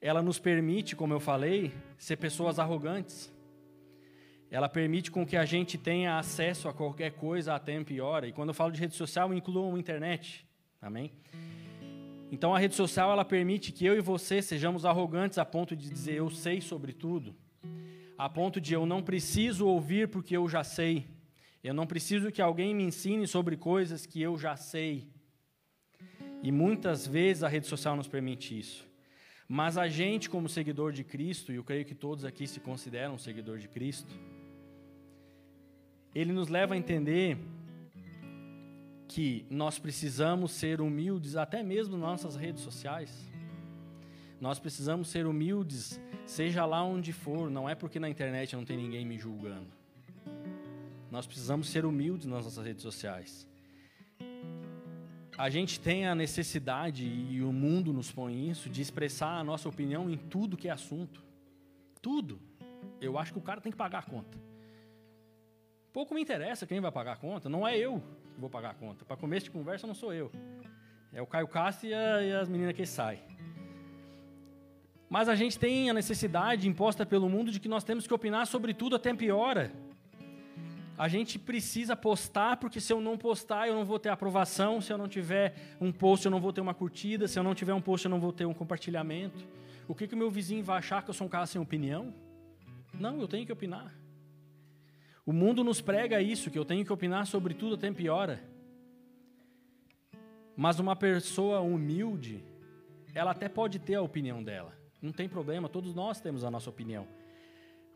[0.00, 3.32] ela nos permite, como eu falei, ser pessoas arrogantes.
[4.50, 8.26] Ela permite com que a gente tenha acesso a qualquer coisa a tempo e hora.
[8.26, 10.46] E quando eu falo de rede social, eu incluo a internet.
[10.82, 11.12] Amém?
[12.32, 15.90] Então a rede social ela permite que eu e você sejamos arrogantes a ponto de
[15.90, 17.34] dizer eu sei sobre tudo,
[18.16, 21.08] a ponto de eu não preciso ouvir porque eu já sei.
[21.62, 25.08] Eu não preciso que alguém me ensine sobre coisas que eu já sei.
[26.42, 28.88] E muitas vezes a rede social nos permite isso.
[29.46, 33.18] Mas a gente, como seguidor de Cristo, e eu creio que todos aqui se consideram
[33.18, 34.14] seguidor de Cristo,
[36.14, 37.36] ele nos leva a entender
[39.06, 43.28] que nós precisamos ser humildes até mesmo nas nossas redes sociais.
[44.40, 48.76] Nós precisamos ser humildes, seja lá onde for, não é porque na internet não tem
[48.76, 49.79] ninguém me julgando.
[51.10, 53.48] Nós precisamos ser humildes nas nossas redes sociais.
[55.36, 59.68] A gente tem a necessidade, e o mundo nos põe isso, de expressar a nossa
[59.68, 61.24] opinião em tudo que é assunto.
[62.02, 62.40] Tudo.
[63.00, 64.38] Eu acho que o cara tem que pagar a conta.
[65.92, 68.02] Pouco me interessa quem vai pagar a conta, não é eu
[68.34, 69.04] que vou pagar a conta.
[69.04, 70.30] Para começo de conversa, não sou eu.
[71.12, 73.20] É o Caio Castro e, a, e as meninas que saem.
[75.08, 78.46] Mas a gente tem a necessidade imposta pelo mundo de que nós temos que opinar
[78.46, 79.72] sobre tudo até piora.
[81.00, 84.82] A gente precisa postar, porque se eu não postar, eu não vou ter aprovação.
[84.82, 87.26] Se eu não tiver um post, eu não vou ter uma curtida.
[87.26, 89.42] Se eu não tiver um post, eu não vou ter um compartilhamento.
[89.88, 92.12] O que, o meu vizinho vai achar que eu sou um cara sem opinião?
[92.92, 93.94] Não, eu tenho que opinar.
[95.24, 98.38] O mundo nos prega isso, que eu tenho que opinar sobre tudo até piora.
[100.54, 102.44] Mas uma pessoa humilde,
[103.14, 104.76] ela até pode ter a opinião dela.
[105.00, 107.08] Não tem problema, todos nós temos a nossa opinião.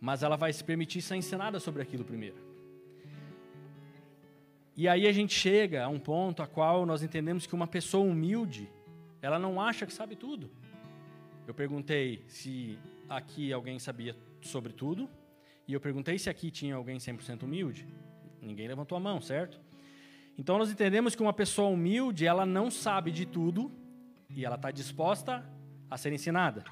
[0.01, 2.54] Mas ela vai se permitir ser ensinada sobre aquilo primeiro.
[4.77, 8.05] E aí a gente chega a um ponto a qual nós entendemos que uma pessoa
[8.05, 8.69] humilde,
[9.23, 10.51] ela não acha que sabe tudo.
[11.47, 15.09] Eu perguntei se aqui alguém sabia sobre tudo,
[15.69, 17.87] e eu perguntei se aqui tinha alguém 100% humilde.
[18.43, 19.61] Ninguém levantou a mão, certo?
[20.37, 23.71] Então nós entendemos que uma pessoa humilde, ela não sabe de tudo
[24.29, 25.49] e ela está disposta
[25.89, 26.65] a ser ensinada.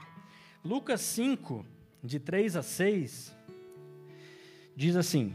[0.64, 1.64] Lucas 5,
[2.02, 3.36] de 3 a 6,
[4.74, 5.34] diz assim: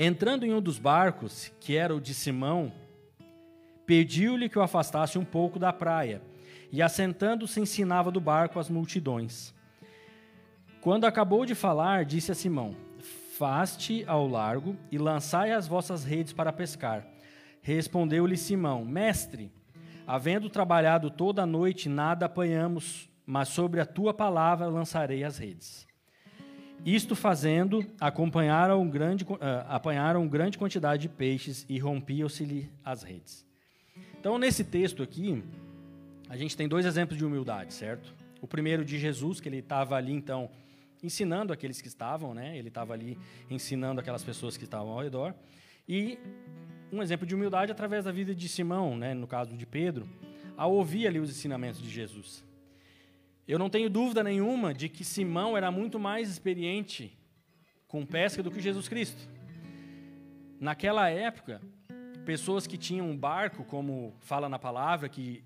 [0.00, 2.72] Entrando em um dos barcos, que era o de Simão,
[3.84, 6.22] pediu-lhe que o afastasse um pouco da praia,
[6.70, 9.52] e assentando-se ensinava do barco as multidões.
[10.80, 12.76] Quando acabou de falar, disse a Simão:
[13.36, 17.04] Faste ao largo e lançai as vossas redes para pescar.
[17.60, 19.50] Respondeu-lhe Simão: Mestre,
[20.06, 25.87] havendo trabalhado toda a noite, nada apanhamos, mas sobre a tua palavra lançarei as redes.
[26.84, 29.38] Isto fazendo, acompanharam grande, uh,
[29.68, 33.46] apanharam grande quantidade de peixes e rompiam-se-lhe as redes.
[34.18, 35.42] Então, nesse texto aqui,
[36.28, 38.14] a gente tem dois exemplos de humildade, certo?
[38.40, 40.50] O primeiro de Jesus, que ele estava ali, então,
[41.02, 42.56] ensinando aqueles que estavam, né?
[42.56, 43.18] Ele estava ali
[43.50, 45.34] ensinando aquelas pessoas que estavam ao redor.
[45.88, 46.18] E
[46.92, 50.08] um exemplo de humildade através da vida de Simão, né, no caso de Pedro,
[50.56, 52.44] ao ouvir ali os ensinamentos de Jesus.
[53.48, 57.18] Eu não tenho dúvida nenhuma de que Simão era muito mais experiente
[57.86, 59.26] com pesca do que Jesus Cristo.
[60.60, 61.62] Naquela época,
[62.26, 65.42] pessoas que tinham um barco, como fala na palavra, que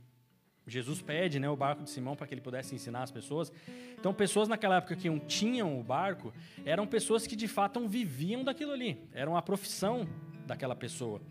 [0.66, 3.52] Jesus pede né, o barco de Simão para que ele pudesse ensinar as pessoas.
[3.96, 6.34] Então, pessoas naquela época que tinham o barco
[6.64, 10.08] eram pessoas que de fato viviam daquilo ali, eram a profissão
[10.44, 11.22] daquela pessoa.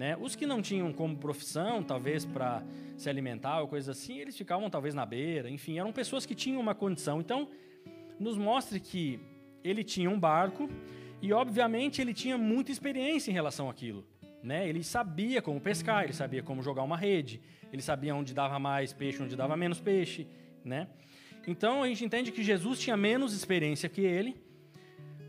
[0.00, 0.16] Né?
[0.18, 2.62] Os que não tinham como profissão, talvez para
[2.96, 6.58] se alimentar ou coisas assim, eles ficavam talvez na beira, enfim, eram pessoas que tinham
[6.58, 7.20] uma condição.
[7.20, 7.50] Então,
[8.18, 9.20] nos mostre que
[9.62, 10.70] ele tinha um barco
[11.20, 14.02] e, obviamente, ele tinha muita experiência em relação àquilo.
[14.42, 14.66] Né?
[14.66, 17.38] Ele sabia como pescar, ele sabia como jogar uma rede,
[17.70, 20.26] ele sabia onde dava mais peixe, onde dava menos peixe.
[20.64, 20.88] Né?
[21.46, 24.34] Então, a gente entende que Jesus tinha menos experiência que ele,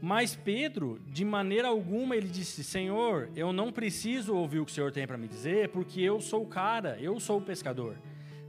[0.01, 4.73] mas Pedro, de maneira alguma, ele disse: Senhor, eu não preciso ouvir o que o
[4.73, 7.95] Senhor tem para me dizer, porque eu sou o cara, eu sou o pescador.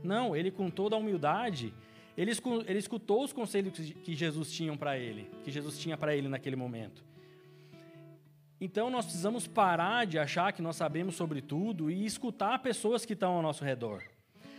[0.03, 1.75] Não, ele com toda a humildade,
[2.17, 2.33] ele,
[2.67, 6.57] ele escutou os conselhos que Jesus tinha para ele, que Jesus tinha para ele naquele
[6.57, 7.05] momento.
[8.59, 13.13] Então nós precisamos parar de achar que nós sabemos sobre tudo e escutar pessoas que
[13.13, 14.03] estão ao nosso redor.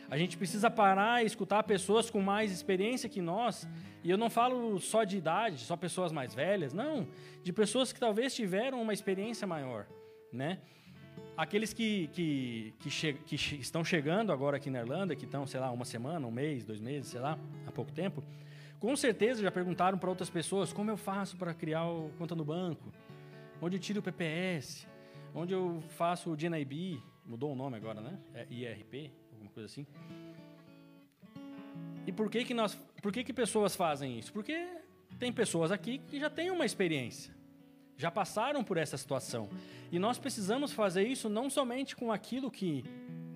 [0.10, 3.68] A gente precisa parar e escutar pessoas com mais experiência que nós.
[4.04, 7.08] E eu não falo só de idade, só pessoas mais velhas, não.
[7.42, 9.88] De pessoas que talvez tiveram uma experiência maior,
[10.32, 10.60] né?
[11.36, 15.60] Aqueles que, que, que, che que estão chegando agora aqui na Irlanda, que estão, sei
[15.60, 18.24] lá, uma semana, um mês, dois meses, sei lá, há pouco tempo,
[18.80, 22.46] com certeza já perguntaram para outras pessoas como eu faço para criar o conta no
[22.46, 22.94] banco,
[23.62, 24.88] onde eu tiro o PPS,
[25.34, 28.20] onde eu faço o DNIB, mudou o nome agora, né?
[28.34, 29.12] É IRP,
[29.50, 29.86] coisa assim.
[32.06, 34.32] E por que que nós, por que que pessoas fazem isso?
[34.34, 34.68] Porque
[35.20, 37.34] tem pessoas aqui que já têm uma experiência,
[37.98, 39.50] já passaram por essa situação.
[39.92, 42.84] E nós precisamos fazer isso não somente com aquilo que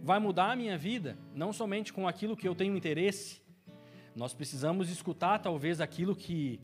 [0.04, 3.42] vai mudar a minha vida, não somente com aquilo que eu tenho interesse.
[4.16, 6.60] Nós precisamos escutar talvez aquilo que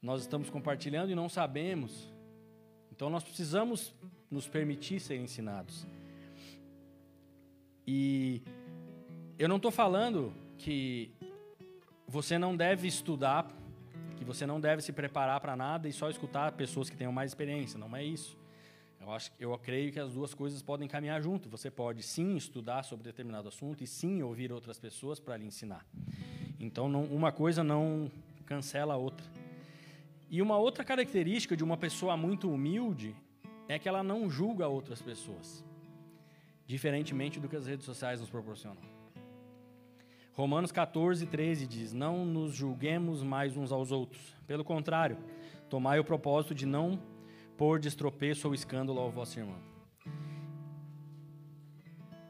[0.00, 2.12] nós estamos compartilhando e não sabemos.
[2.92, 3.94] Então nós precisamos
[4.30, 5.86] nos permitir ser ensinados.
[7.86, 8.42] E
[9.38, 11.12] eu não estou falando que
[12.08, 13.46] você não deve estudar,
[14.16, 17.30] que você não deve se preparar para nada e só escutar pessoas que tenham mais
[17.30, 17.78] experiência.
[17.78, 18.36] Não é isso.
[19.00, 21.48] Eu acho, eu creio que as duas coisas podem caminhar junto.
[21.48, 25.86] Você pode sim estudar sobre determinado assunto e sim ouvir outras pessoas para lhe ensinar.
[26.58, 28.10] Então, não, uma coisa não
[28.44, 29.24] cancela a outra.
[30.28, 33.14] E uma outra característica de uma pessoa muito humilde
[33.68, 35.64] é que ela não julga outras pessoas,
[36.66, 38.97] diferentemente do que as redes sociais nos proporcionam.
[40.38, 44.36] Romanos 14, 13 diz: Não nos julguemos mais uns aos outros.
[44.46, 45.18] Pelo contrário,
[45.68, 47.02] tomai o propósito de não
[47.56, 49.58] pôr de estropeço ou escândalo ao vosso irmão.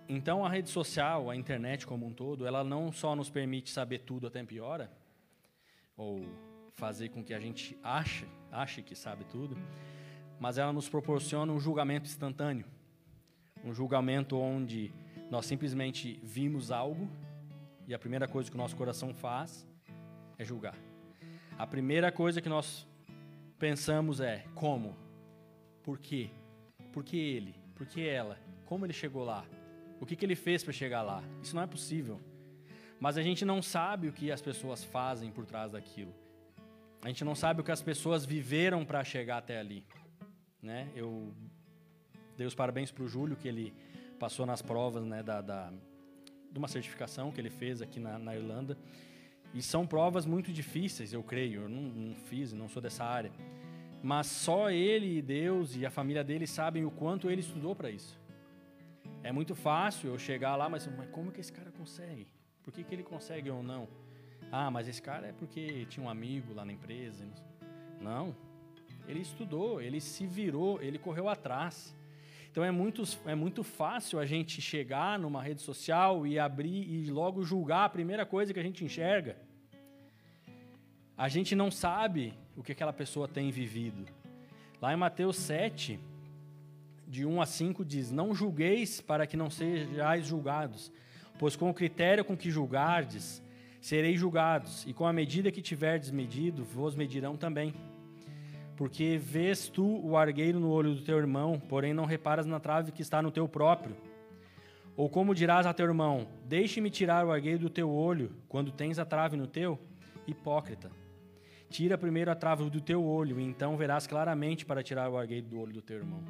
[0.09, 3.98] Então, a rede social, a internet como um todo, ela não só nos permite saber
[3.98, 4.90] tudo a tempo e hora,
[5.94, 6.24] ou
[6.76, 9.54] fazer com que a gente ache, ache que sabe tudo,
[10.40, 12.64] mas ela nos proporciona um julgamento instantâneo.
[13.62, 14.94] Um julgamento onde
[15.30, 17.06] nós simplesmente vimos algo
[17.89, 19.66] e a primeira coisa que o nosso coração faz
[20.36, 20.76] é julgar.
[21.59, 22.86] A primeira coisa que nós
[23.59, 24.95] pensamos é como?
[25.82, 26.28] Por quê?
[26.93, 27.55] Por que ele?
[27.74, 28.39] Por que ela?
[28.66, 29.47] Como ele chegou lá?
[29.99, 31.24] O que, que ele fez para chegar lá?
[31.43, 32.20] Isso não é possível.
[33.01, 36.14] Mas a gente não sabe o que as pessoas fazem por trás daquilo.
[37.01, 39.82] A gente não sabe o que as pessoas viveram para chegar até ali.
[40.62, 40.91] Né?
[40.95, 41.32] Eu
[42.36, 43.72] dei os parabéns para o Júlio, que ele
[44.18, 45.72] passou nas provas né, da, da,
[46.51, 48.76] de uma certificação que ele fez aqui na, na Irlanda.
[49.55, 51.62] E são provas muito difíceis, eu creio.
[51.62, 53.32] Eu não, não fiz, não sou dessa área.
[54.03, 57.90] Mas só ele e Deus e a família dele sabem o quanto ele estudou para
[57.90, 58.18] isso.
[59.22, 62.28] É muito fácil eu chegar lá, mas, mas como que esse cara consegue?
[62.62, 63.88] Por que, que ele consegue ou não?
[64.53, 67.26] Ah, mas esse cara é porque tinha um amigo lá na empresa.
[68.01, 68.34] Não.
[69.07, 71.96] Ele estudou, ele se virou, ele correu atrás.
[72.51, 77.11] Então é muito, é muito fácil a gente chegar numa rede social e abrir e
[77.11, 79.36] logo julgar a primeira coisa que a gente enxerga.
[81.16, 84.07] A gente não sabe o que aquela pessoa tem vivido.
[84.80, 85.99] Lá em Mateus 7,
[87.07, 90.92] de 1 a 5, diz: Não julgueis para que não sejais julgados,
[91.38, 93.42] pois com o critério com que julgardes,
[93.80, 97.74] sereis julgados, e com a medida que tiverdes medido, vos medirão também.
[98.78, 102.92] Porque vês tu o argueiro no olho do teu irmão, porém não reparas na trave
[102.92, 103.96] que está no teu próprio.
[104.96, 109.00] Ou como dirás a teu irmão: Deixe-me tirar o argueiro do teu olho, quando tens
[109.00, 109.80] a trave no teu?
[110.28, 110.92] Hipócrita.
[111.68, 115.48] Tira primeiro a trave do teu olho, e então verás claramente para tirar o argueiro
[115.48, 116.22] do olho do teu irmão.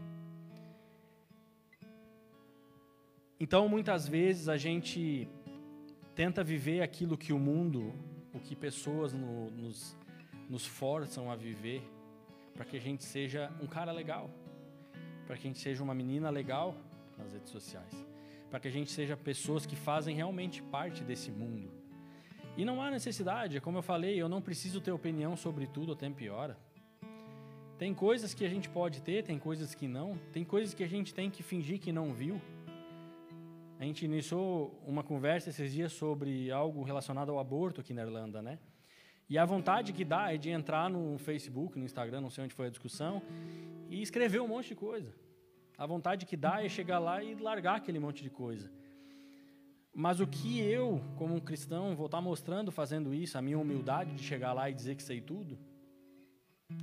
[3.39, 5.29] Então, muitas vezes a gente
[6.15, 7.93] tenta viver aquilo que o mundo,
[8.33, 9.95] o que pessoas no, nos,
[10.49, 11.83] nos forçam a viver,
[12.59, 14.29] para que a gente seja um cara legal,
[15.25, 16.75] para que a gente seja uma menina legal
[17.17, 17.95] nas redes sociais,
[18.51, 21.71] para que a gente seja pessoas que fazem realmente parte desse mundo.
[22.57, 26.29] E não há necessidade, como eu falei, eu não preciso ter opinião sobre tudo e
[26.29, 26.59] hora.
[27.79, 30.89] Tem coisas que a gente pode ter, tem coisas que não, tem coisas que a
[30.89, 32.41] gente tem que fingir que não viu.
[33.79, 38.43] A gente iniciou uma conversa esses dias sobre algo relacionado ao aborto aqui na Irlanda,
[38.43, 38.59] né?
[39.29, 42.55] E a vontade que dá é de entrar no Facebook, no Instagram, não sei onde
[42.55, 43.23] foi a discussão,
[43.91, 45.15] e escrever um monte de coisa.
[45.77, 48.71] A vontade que dá é chegar lá e largar aquele monte de coisa.
[49.95, 54.15] Mas o que eu, como um cristão, vou estar mostrando fazendo isso, a minha humildade
[54.15, 55.59] de chegar lá e dizer que sei tudo,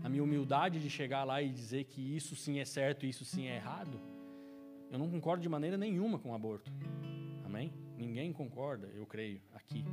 [0.04, 3.26] a minha humildade de chegar lá e dizer que isso sim é certo e isso
[3.26, 4.00] sim é errado,
[4.92, 6.72] eu não concordo de maneira nenhuma com o aborto.
[7.44, 7.74] Amém?
[7.98, 9.84] Ninguém concorda, eu creio, aqui.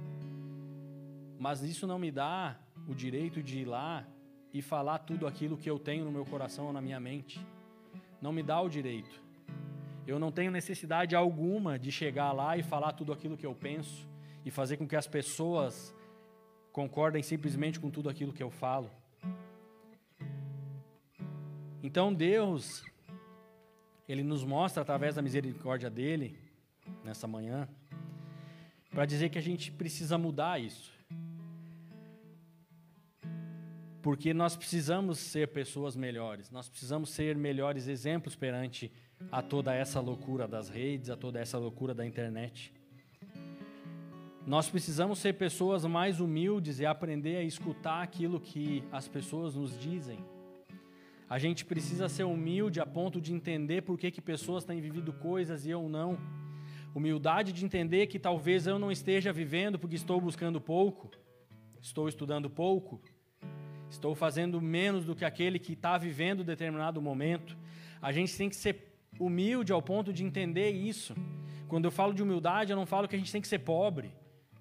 [1.42, 4.06] Mas isso não me dá o direito de ir lá
[4.54, 7.44] e falar tudo aquilo que eu tenho no meu coração ou na minha mente.
[8.20, 9.20] Não me dá o direito.
[10.06, 14.08] Eu não tenho necessidade alguma de chegar lá e falar tudo aquilo que eu penso
[14.44, 15.92] e fazer com que as pessoas
[16.70, 18.88] concordem simplesmente com tudo aquilo que eu falo.
[21.82, 22.84] Então Deus
[24.08, 26.38] ele nos mostra através da misericórdia dele,
[27.02, 27.68] nessa manhã,
[28.92, 31.01] para dizer que a gente precisa mudar isso.
[34.02, 38.90] Porque nós precisamos ser pessoas melhores, nós precisamos ser melhores exemplos perante
[39.30, 42.72] a toda essa loucura das redes, a toda essa loucura da internet.
[44.44, 49.78] Nós precisamos ser pessoas mais humildes e aprender a escutar aquilo que as pessoas nos
[49.78, 50.18] dizem.
[51.30, 55.12] A gente precisa ser humilde a ponto de entender por que, que pessoas têm vivido
[55.12, 56.18] coisas e eu não.
[56.92, 61.08] Humildade de entender que talvez eu não esteja vivendo porque estou buscando pouco,
[61.80, 63.00] estou estudando pouco,
[63.92, 67.56] estou fazendo menos do que aquele que está vivendo determinado momento.
[68.00, 68.76] A gente tem que ser
[69.20, 71.14] humilde ao ponto de entender isso.
[71.68, 74.10] Quando eu falo de humildade, eu não falo que a gente tem que ser pobre,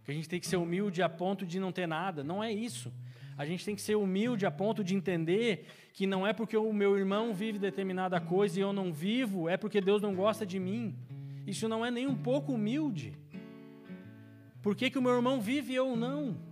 [0.04, 2.24] que a gente tem que ser humilde a ponto de não ter nada.
[2.24, 2.92] Não é isso.
[3.38, 6.72] A gente tem que ser humilde a ponto de entender que não é porque o
[6.74, 10.60] meu irmão vive determinada coisa e eu não vivo, é porque Deus não gosta de
[10.60, 10.96] mim.
[11.48, 13.14] Isso não é nem um pouco humilde.
[14.62, 16.51] Por que, que o meu irmão vive e eu não?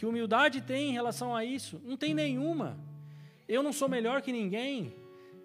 [0.00, 1.78] Que humildade tem em relação a isso?
[1.84, 2.78] Não tem nenhuma.
[3.46, 4.94] Eu não sou melhor que ninguém.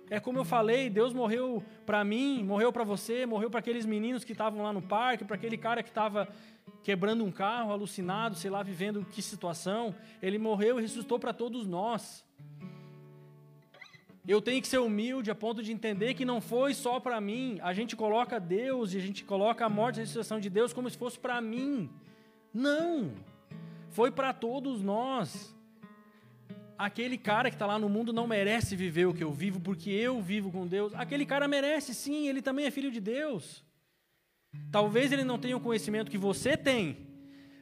[0.09, 4.23] É como eu falei, Deus morreu para mim, morreu para você, morreu para aqueles meninos
[4.23, 6.29] que estavam lá no parque, para aquele cara que estava
[6.83, 9.93] quebrando um carro, alucinado, sei lá, vivendo que situação.
[10.21, 12.25] Ele morreu e ressuscitou para todos nós.
[14.25, 17.59] Eu tenho que ser humilde a ponto de entender que não foi só para mim.
[17.61, 20.71] A gente coloca Deus e a gente coloca a morte e a ressurreição de Deus
[20.71, 21.89] como se fosse para mim.
[22.53, 23.34] Não!
[23.95, 25.55] Foi para todos nós
[26.77, 29.89] aquele cara que está lá no mundo não merece viver o que eu vivo porque
[29.89, 30.93] eu vivo com Deus.
[30.93, 33.63] Aquele cara merece sim, ele também é filho de Deus.
[34.69, 37.07] Talvez ele não tenha o conhecimento que você tem,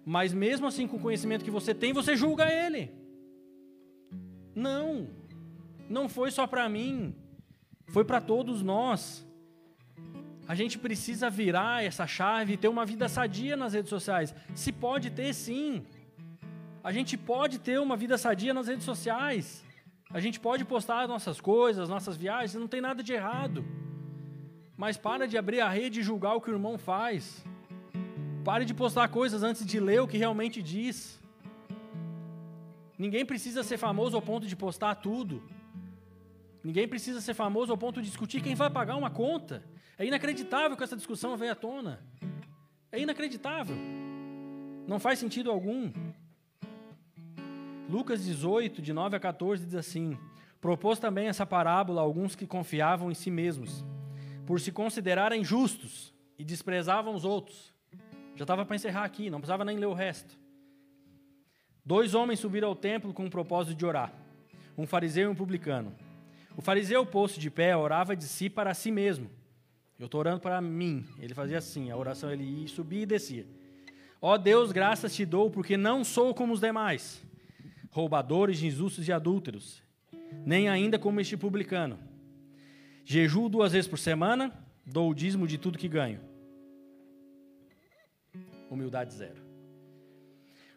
[0.04, 2.92] mas mesmo assim, com o conhecimento que você tem, você julga ele.
[4.56, 5.08] Não,
[5.88, 7.16] não foi só para mim,
[7.90, 9.24] foi para todos nós.
[10.48, 14.34] A gente precisa virar essa chave e ter uma vida sadia nas redes sociais.
[14.56, 15.86] Se pode ter, sim.
[16.84, 19.64] A gente pode ter uma vida sadia nas redes sociais.
[20.12, 23.66] A gente pode postar nossas coisas, nossas viagens, não tem nada de errado.
[24.76, 27.44] Mas para de abrir a rede e julgar o que o irmão faz.
[28.44, 31.22] Pare de postar coisas antes de ler o que realmente diz.
[32.98, 35.42] Ninguém precisa ser famoso ao ponto de postar tudo.
[36.62, 39.64] Ninguém precisa ser famoso ao ponto de discutir quem vai pagar uma conta.
[39.98, 42.04] É inacreditável que essa discussão venha à tona.
[42.92, 43.78] É inacreditável.
[44.86, 45.92] Não faz sentido algum.
[47.90, 50.18] Lucas 18, de 9 a 14, diz assim:
[50.62, 53.84] Propôs também essa parábola a alguns que confiavam em si mesmos,
[54.46, 57.74] por se considerarem justos e desprezavam os outros.
[58.36, 60.38] Já estava para encerrar aqui, não precisava nem ler o resto.
[61.86, 64.14] Dois homens subiram ao templo com o propósito de orar,
[64.78, 65.94] um fariseu e um publicano.
[66.56, 69.30] O fariseu, posto de pé, orava de si para si mesmo.
[70.00, 71.06] Eu estou orando para mim.
[71.20, 73.46] Ele fazia assim, a oração ele ia subir e descia.
[74.22, 77.22] Ó oh Deus, graças te dou, porque não sou como os demais,
[77.94, 79.82] roubadores, injustos e adúlteros,
[80.46, 82.00] nem ainda como este publicano.
[83.06, 84.52] Jejuo duas vezes por semana,
[84.84, 86.20] dou o dízimo de tudo que ganho.
[88.70, 89.44] Humildade zero.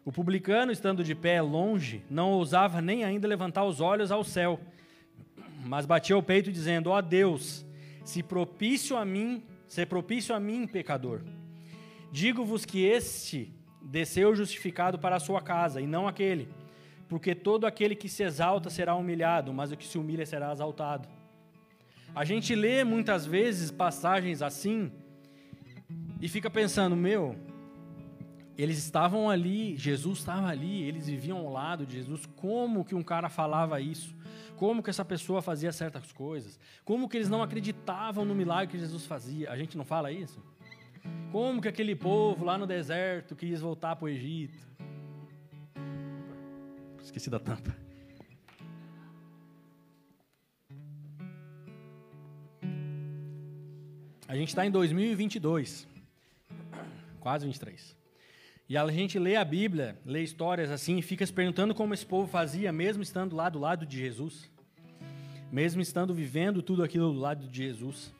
[0.05, 4.59] O publicano, estando de pé longe, não ousava nem ainda levantar os olhos ao céu,
[5.65, 7.65] mas batia o peito dizendo: Ó oh Deus,
[8.05, 11.21] se propício a mim, se propício a mim, pecador.
[12.11, 13.51] Digo-vos que este
[13.81, 16.47] desceu justificado para a sua casa, e não aquele,
[17.07, 21.07] porque todo aquele que se exalta será humilhado, mas o que se humilha será exaltado.
[22.13, 24.91] A gente lê muitas vezes passagens assim
[26.19, 27.35] e fica pensando, meu,
[28.57, 33.03] eles estavam ali, Jesus estava ali, eles viviam ao lado de Jesus, como que um
[33.03, 34.15] cara falava isso?
[34.55, 36.59] Como que essa pessoa fazia certas coisas?
[36.83, 39.51] Como que eles não acreditavam no milagre que Jesus fazia?
[39.51, 40.43] A gente não fala isso?
[41.31, 44.66] Como que aquele povo lá no deserto quis voltar para o Egito?
[47.07, 47.73] Esqueci da tampa.
[54.27, 55.87] A gente está em 2022,
[57.21, 57.95] quase 23.
[58.67, 62.05] E a gente lê a Bíblia, lê histórias assim, e fica se perguntando como esse
[62.05, 64.51] povo fazia, mesmo estando lá do lado de Jesus,
[65.49, 68.13] mesmo estando vivendo tudo aquilo do lado de Jesus.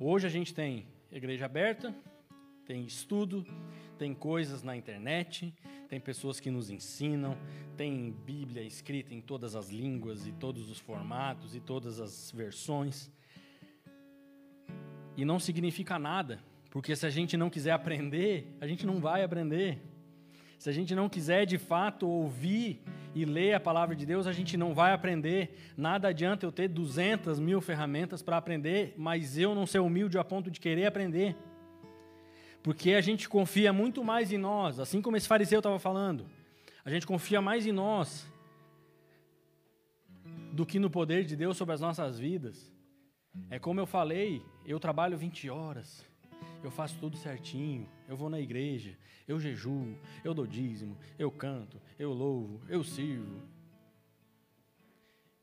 [0.00, 1.94] Hoje a gente tem igreja aberta,
[2.66, 3.46] tem estudo,
[4.00, 5.54] tem coisas na internet,
[5.86, 7.36] tem pessoas que nos ensinam,
[7.76, 13.10] tem Bíblia escrita em todas as línguas e todos os formatos e todas as versões.
[15.18, 19.22] E não significa nada porque se a gente não quiser aprender, a gente não vai
[19.22, 19.78] aprender.
[20.58, 22.82] Se a gente não quiser de fato ouvir
[23.14, 25.58] e ler a palavra de Deus, a gente não vai aprender.
[25.76, 30.24] Nada adianta eu ter 200 mil ferramentas para aprender, mas eu não ser humilde a
[30.24, 31.36] ponto de querer aprender.
[32.62, 36.26] Porque a gente confia muito mais em nós, assim como esse fariseu estava falando.
[36.84, 38.26] A gente confia mais em nós
[40.52, 42.72] do que no poder de Deus sobre as nossas vidas.
[43.48, 46.04] É como eu falei, eu trabalho 20 horas
[46.62, 48.96] eu faço tudo certinho, eu vou na igreja,
[49.26, 53.40] eu jejuo, eu dou dízimo, eu canto, eu louvo, eu sirvo.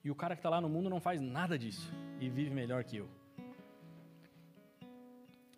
[0.03, 2.83] E o cara que está lá no mundo não faz nada disso e vive melhor
[2.83, 3.09] que eu.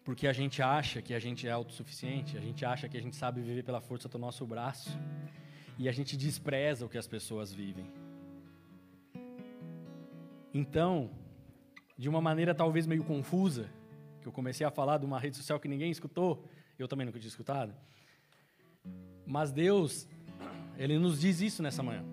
[0.09, 3.15] Porque a gente acha que a gente é autossuficiente, a gente acha que a gente
[3.15, 4.89] sabe viver pela força do nosso braço
[5.77, 7.85] e a gente despreza o que as pessoas vivem.
[10.51, 11.11] Então,
[11.95, 13.69] de uma maneira talvez meio confusa,
[14.19, 16.43] que eu comecei a falar de uma rede social que ninguém escutou,
[16.79, 17.71] eu também nunca tinha escutado.
[19.27, 20.07] Mas Deus,
[20.75, 22.03] Ele nos diz isso nessa manhã.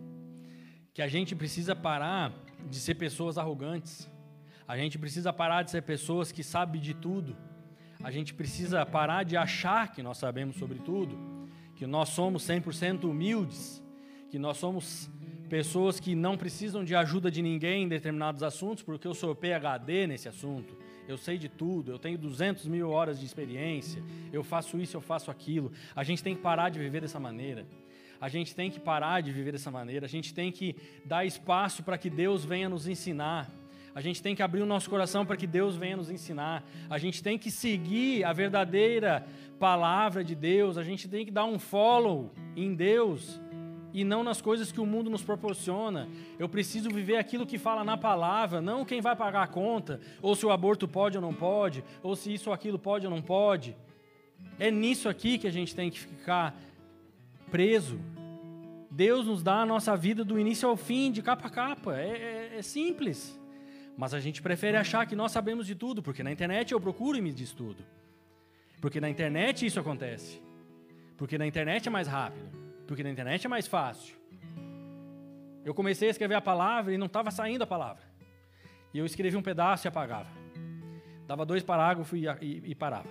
[0.92, 2.30] Que a gente precisa parar
[2.68, 4.07] de ser pessoas arrogantes.
[4.68, 7.34] A gente precisa parar de ser pessoas que sabem de tudo.
[8.03, 11.18] A gente precisa parar de achar que nós sabemos sobre tudo.
[11.74, 13.82] Que nós somos 100% humildes.
[14.30, 15.11] Que nós somos
[15.49, 20.07] pessoas que não precisam de ajuda de ninguém em determinados assuntos, porque eu sou PHD
[20.07, 20.76] nesse assunto
[21.09, 25.01] eu sei de tudo, eu tenho 200 mil horas de experiência, eu faço isso, eu
[25.01, 25.72] faço aquilo.
[25.94, 27.66] A gente tem que parar de viver dessa maneira.
[28.20, 30.07] A gente tem que parar de viver dessa maneira.
[30.07, 30.74] A gente tem que
[31.05, 33.51] dar espaço para que Deus venha nos ensinar.
[33.97, 36.62] A gente tem que abrir o nosso coração para que Deus venha nos ensinar.
[36.90, 39.26] A gente tem que seguir a verdadeira
[39.59, 40.76] palavra de Deus.
[40.76, 43.40] A gente tem que dar um follow em Deus
[43.94, 46.11] e não nas coisas que o mundo nos proporciona.
[46.38, 50.36] Eu preciso viver aquilo que fala na palavra, não quem vai pagar a conta, ou
[50.36, 53.22] se o aborto pode ou não pode, ou se isso ou aquilo pode ou não
[53.22, 53.74] pode.
[54.59, 56.55] É nisso aqui que a gente tem que ficar
[57.51, 57.99] preso.
[58.90, 61.97] Deus nos dá a nossa vida do início ao fim, de capa a capa.
[61.97, 63.40] É, é, é simples.
[63.97, 67.16] Mas a gente prefere achar que nós sabemos de tudo, porque na internet eu procuro
[67.16, 67.82] e me diz tudo.
[68.80, 70.42] Porque na internet isso acontece.
[71.16, 72.47] Porque na internet é mais rápido.
[72.86, 74.14] Porque na internet é mais fácil.
[75.64, 78.05] Eu comecei a escrever a palavra e não estava saindo a palavra.
[78.92, 80.30] E eu escrevi um pedaço e apagava.
[81.26, 83.09] Dava dois parágrafos e, e, e parava.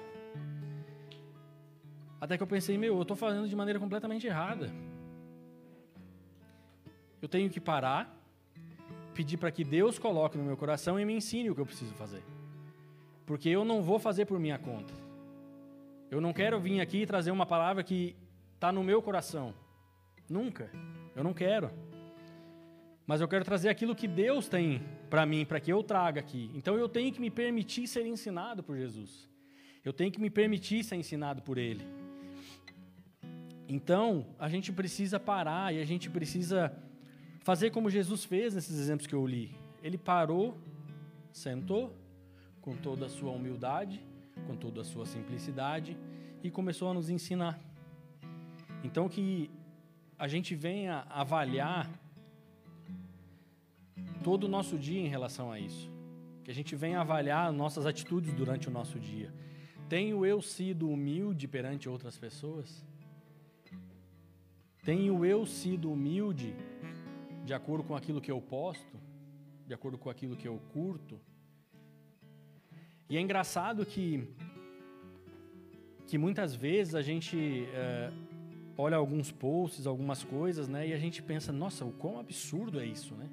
[2.22, 4.72] Até que eu pensei, meu, eu estou fazendo de maneira completamente errada.
[7.22, 8.16] Eu tenho que parar,
[9.16, 11.94] pedir para que Deus coloque no meu coração e me ensine o que eu preciso
[11.94, 12.24] fazer.
[13.26, 14.94] Porque eu não vou fazer por minha conta.
[16.12, 18.16] Eu não quero vir aqui e trazer uma palavra que
[18.54, 19.54] está no meu coração.
[20.30, 20.70] Nunca.
[21.16, 21.72] Eu não quero.
[23.08, 26.52] Mas eu quero trazer aquilo que Deus tem para mim, para que eu traga aqui.
[26.54, 29.30] Então eu tenho que me permitir ser ensinado por Jesus.
[29.84, 31.86] Eu tenho que me permitir ser ensinado por Ele.
[33.68, 36.72] Então, a gente precisa parar e a gente precisa
[37.46, 39.56] fazer como Jesus fez nesses exemplos que eu li.
[39.84, 40.58] Ele parou,
[41.32, 41.96] sentou,
[42.60, 44.04] com toda a sua humildade,
[44.48, 45.96] com toda a sua simplicidade
[46.44, 47.60] e começou a nos ensinar.
[48.84, 49.52] Então, que
[50.18, 51.88] a gente venha avaliar
[54.24, 55.92] todo o nosso dia em relação a isso.
[56.44, 59.32] Que a gente venha avaliar nossas atitudes durante o nosso dia.
[59.88, 62.84] Tenho eu sido humilde perante outras pessoas?
[64.84, 66.56] Tenho eu sido humilde
[67.46, 69.00] de acordo com aquilo que eu posto,
[69.68, 71.20] de acordo com aquilo que eu curto?
[73.08, 74.28] E é engraçado que,
[76.08, 78.12] que muitas vezes a gente é,
[78.76, 82.86] olha alguns posts, algumas coisas, né, e a gente pensa, nossa, o quão absurdo é
[82.86, 83.30] isso, né?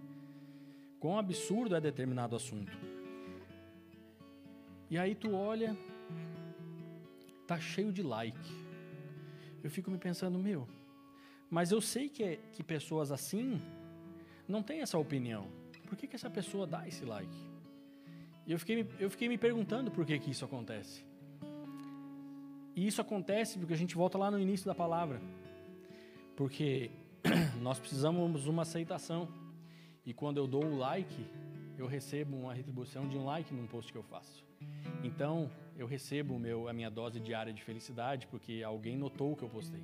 [1.00, 2.76] Quão absurdo é determinado assunto.
[4.90, 5.74] E aí tu olha,
[7.46, 8.50] tá cheio de like.
[9.64, 10.68] Eu fico me pensando, meu,
[11.48, 13.58] mas eu sei que, é, que pessoas assim
[14.48, 15.46] não têm essa opinião.
[15.86, 17.36] Por que, que essa pessoa dá esse like?
[18.46, 21.04] Eu fiquei, eu fiquei me perguntando por que, que isso acontece.
[22.74, 25.20] E isso acontece porque a gente volta lá no início da palavra.
[26.34, 26.90] Porque
[27.60, 29.28] nós precisamos uma aceitação.
[30.04, 31.24] E quando eu dou o like,
[31.78, 34.44] eu recebo uma retribuição de um like num post que eu faço.
[35.04, 39.42] Então, eu recebo meu, a minha dose diária de felicidade porque alguém notou o que
[39.42, 39.82] eu postei.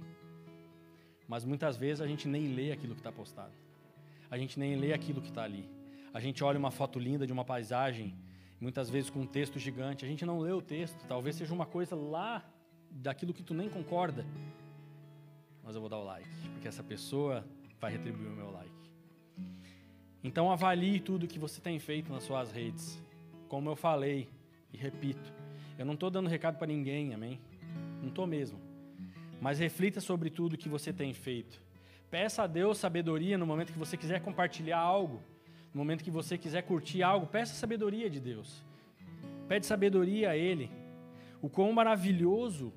[1.26, 3.52] Mas muitas vezes a gente nem lê aquilo que está postado.
[4.30, 5.68] A gente nem lê aquilo que está ali.
[6.12, 8.14] A gente olha uma foto linda de uma paisagem,
[8.60, 10.04] muitas vezes com um texto gigante.
[10.04, 11.04] A gente não lê o texto.
[11.06, 12.44] Talvez seja uma coisa lá
[12.90, 14.24] daquilo que tu nem concorda.
[15.62, 17.44] Mas eu vou dar o like, porque essa pessoa
[17.80, 18.70] vai retribuir o meu like.
[20.24, 23.00] Então avalie tudo que você tem feito nas suas redes.
[23.48, 24.28] Como eu falei
[24.72, 25.32] e repito,
[25.78, 27.40] eu não estou dando recado para ninguém, amém?
[28.00, 28.58] Não estou mesmo.
[29.40, 31.62] Mas reflita sobre tudo que você tem feito.
[32.10, 35.20] Peça a Deus sabedoria no momento que você quiser compartilhar algo,
[35.74, 38.64] no momento que você quiser curtir algo, peça sabedoria de Deus.
[39.46, 40.70] Pede sabedoria a Ele.
[41.42, 42.72] O quão maravilhoso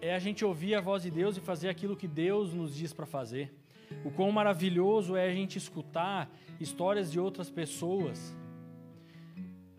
[0.00, 2.92] é a gente ouvir a voz de Deus e fazer aquilo que Deus nos diz
[2.92, 3.54] para fazer.
[4.04, 8.34] O quão maravilhoso é a gente escutar histórias de outras pessoas.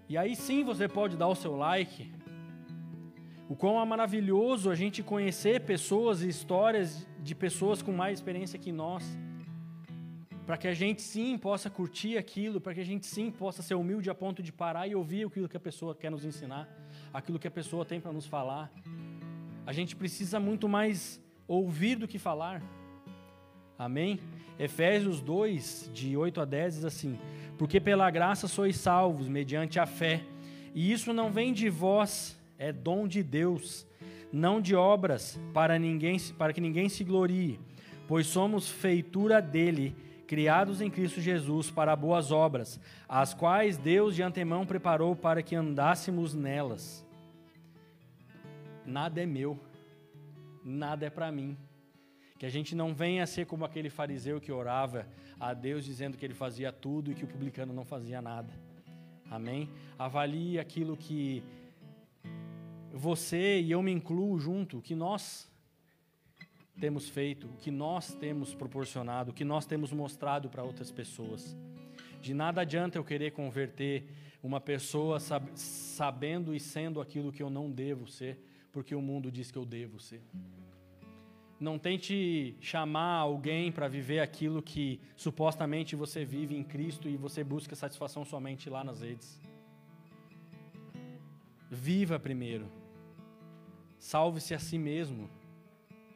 [0.08, 2.12] E aí sim você pode dar o seu like,
[3.50, 8.58] o quão é maravilhoso a gente conhecer pessoas e histórias de pessoas com mais experiência
[8.58, 9.04] que nós,
[10.46, 13.76] para que a gente sim possa curtir aquilo, para que a gente sim possa ser
[13.76, 16.68] humilde a ponto de parar e ouvir aquilo que a pessoa quer nos ensinar,
[17.14, 18.72] aquilo que a pessoa tem para nos falar.
[19.66, 22.62] A gente precisa muito mais ouvir do que falar.
[23.78, 24.20] Amém?
[24.60, 27.20] Efésios 2, de 8 a 10 diz assim:
[27.58, 30.24] Porque pela graça sois salvos, mediante a fé,
[30.74, 33.88] e isso não vem de vós, é dom de Deus,
[34.32, 37.60] não de obras, para, ninguém, para que ninguém se glorie,
[38.08, 39.96] pois somos feitura dele,
[40.28, 45.56] criados em Cristo Jesus para boas obras, as quais Deus de antemão preparou para que
[45.56, 47.06] andássemos nelas.
[48.86, 49.60] Nada é meu,
[50.64, 51.58] nada é para mim.
[52.38, 55.06] Que a gente não venha a ser como aquele fariseu que orava
[55.40, 58.54] a Deus dizendo que ele fazia tudo e que o publicano não fazia nada.
[59.30, 59.70] Amém?
[59.98, 61.44] Avalie aquilo que
[62.94, 65.50] você e eu me incluo junto, o que nós
[66.80, 71.56] temos feito, o que nós temos proporcionado, o que nós temos mostrado para outras pessoas.
[72.22, 74.06] De nada adianta eu querer converter
[74.44, 78.40] uma pessoa sabendo e sendo aquilo que eu não devo ser,
[78.72, 80.22] porque o mundo diz que eu devo ser.
[81.60, 87.44] Não tente chamar alguém para viver aquilo que supostamente você vive em Cristo e você
[87.44, 89.40] busca satisfação somente lá nas redes.
[91.70, 92.81] Viva primeiro
[94.02, 95.30] Salve-se a si mesmo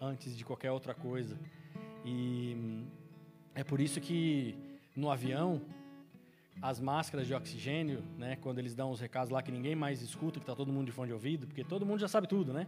[0.01, 1.37] antes de qualquer outra coisa.
[2.03, 2.83] E
[3.53, 4.57] é por isso que
[4.95, 5.61] no avião,
[6.59, 10.39] as máscaras de oxigênio, né, quando eles dão os recados lá que ninguém mais escuta,
[10.39, 12.65] que está todo mundo de fone de ouvido, porque todo mundo já sabe tudo, né?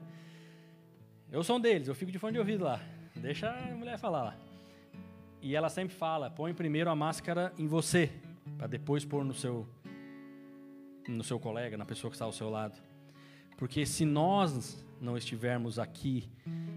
[1.32, 2.80] Eu sou um deles, eu fico de fone de ouvido lá.
[3.15, 4.38] Deixa a mulher falar lá.
[5.41, 8.11] E ela sempre fala: põe primeiro a máscara em você,
[8.55, 9.68] para depois pôr no seu
[11.07, 12.80] no seu colega, na pessoa que está ao seu lado.
[13.57, 16.29] Porque se nós não estivermos aqui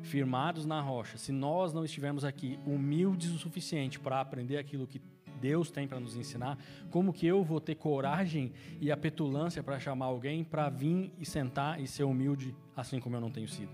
[0.02, 5.00] firmados na rocha, se nós não estivermos aqui humildes o suficiente para aprender aquilo que
[5.40, 6.58] Deus tem para nos ensinar,
[6.90, 11.24] como que eu vou ter coragem e a petulância para chamar alguém para vir e
[11.24, 13.72] sentar e ser humilde assim como eu não tenho sido?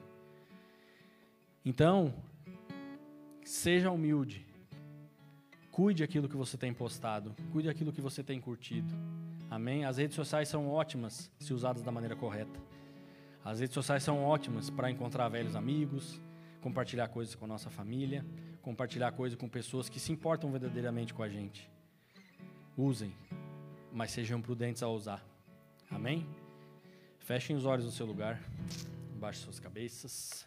[1.64, 2.14] Então,
[3.44, 4.46] seja humilde.
[5.72, 8.94] Cuide aquilo que você tem postado, cuide aquilo que você tem curtido.
[9.50, 9.84] Amém?
[9.84, 12.58] As redes sociais são ótimas se usadas da maneira correta.
[13.46, 16.20] As redes sociais são ótimas para encontrar velhos amigos,
[16.60, 18.26] compartilhar coisas com a nossa família,
[18.60, 21.70] compartilhar coisas com pessoas que se importam verdadeiramente com a gente.
[22.76, 23.14] Usem,
[23.92, 25.24] mas sejam prudentes ao usar.
[25.88, 26.26] Amém?
[27.20, 28.42] Fechem os olhos no seu lugar,
[29.14, 30.44] baixem suas cabeças.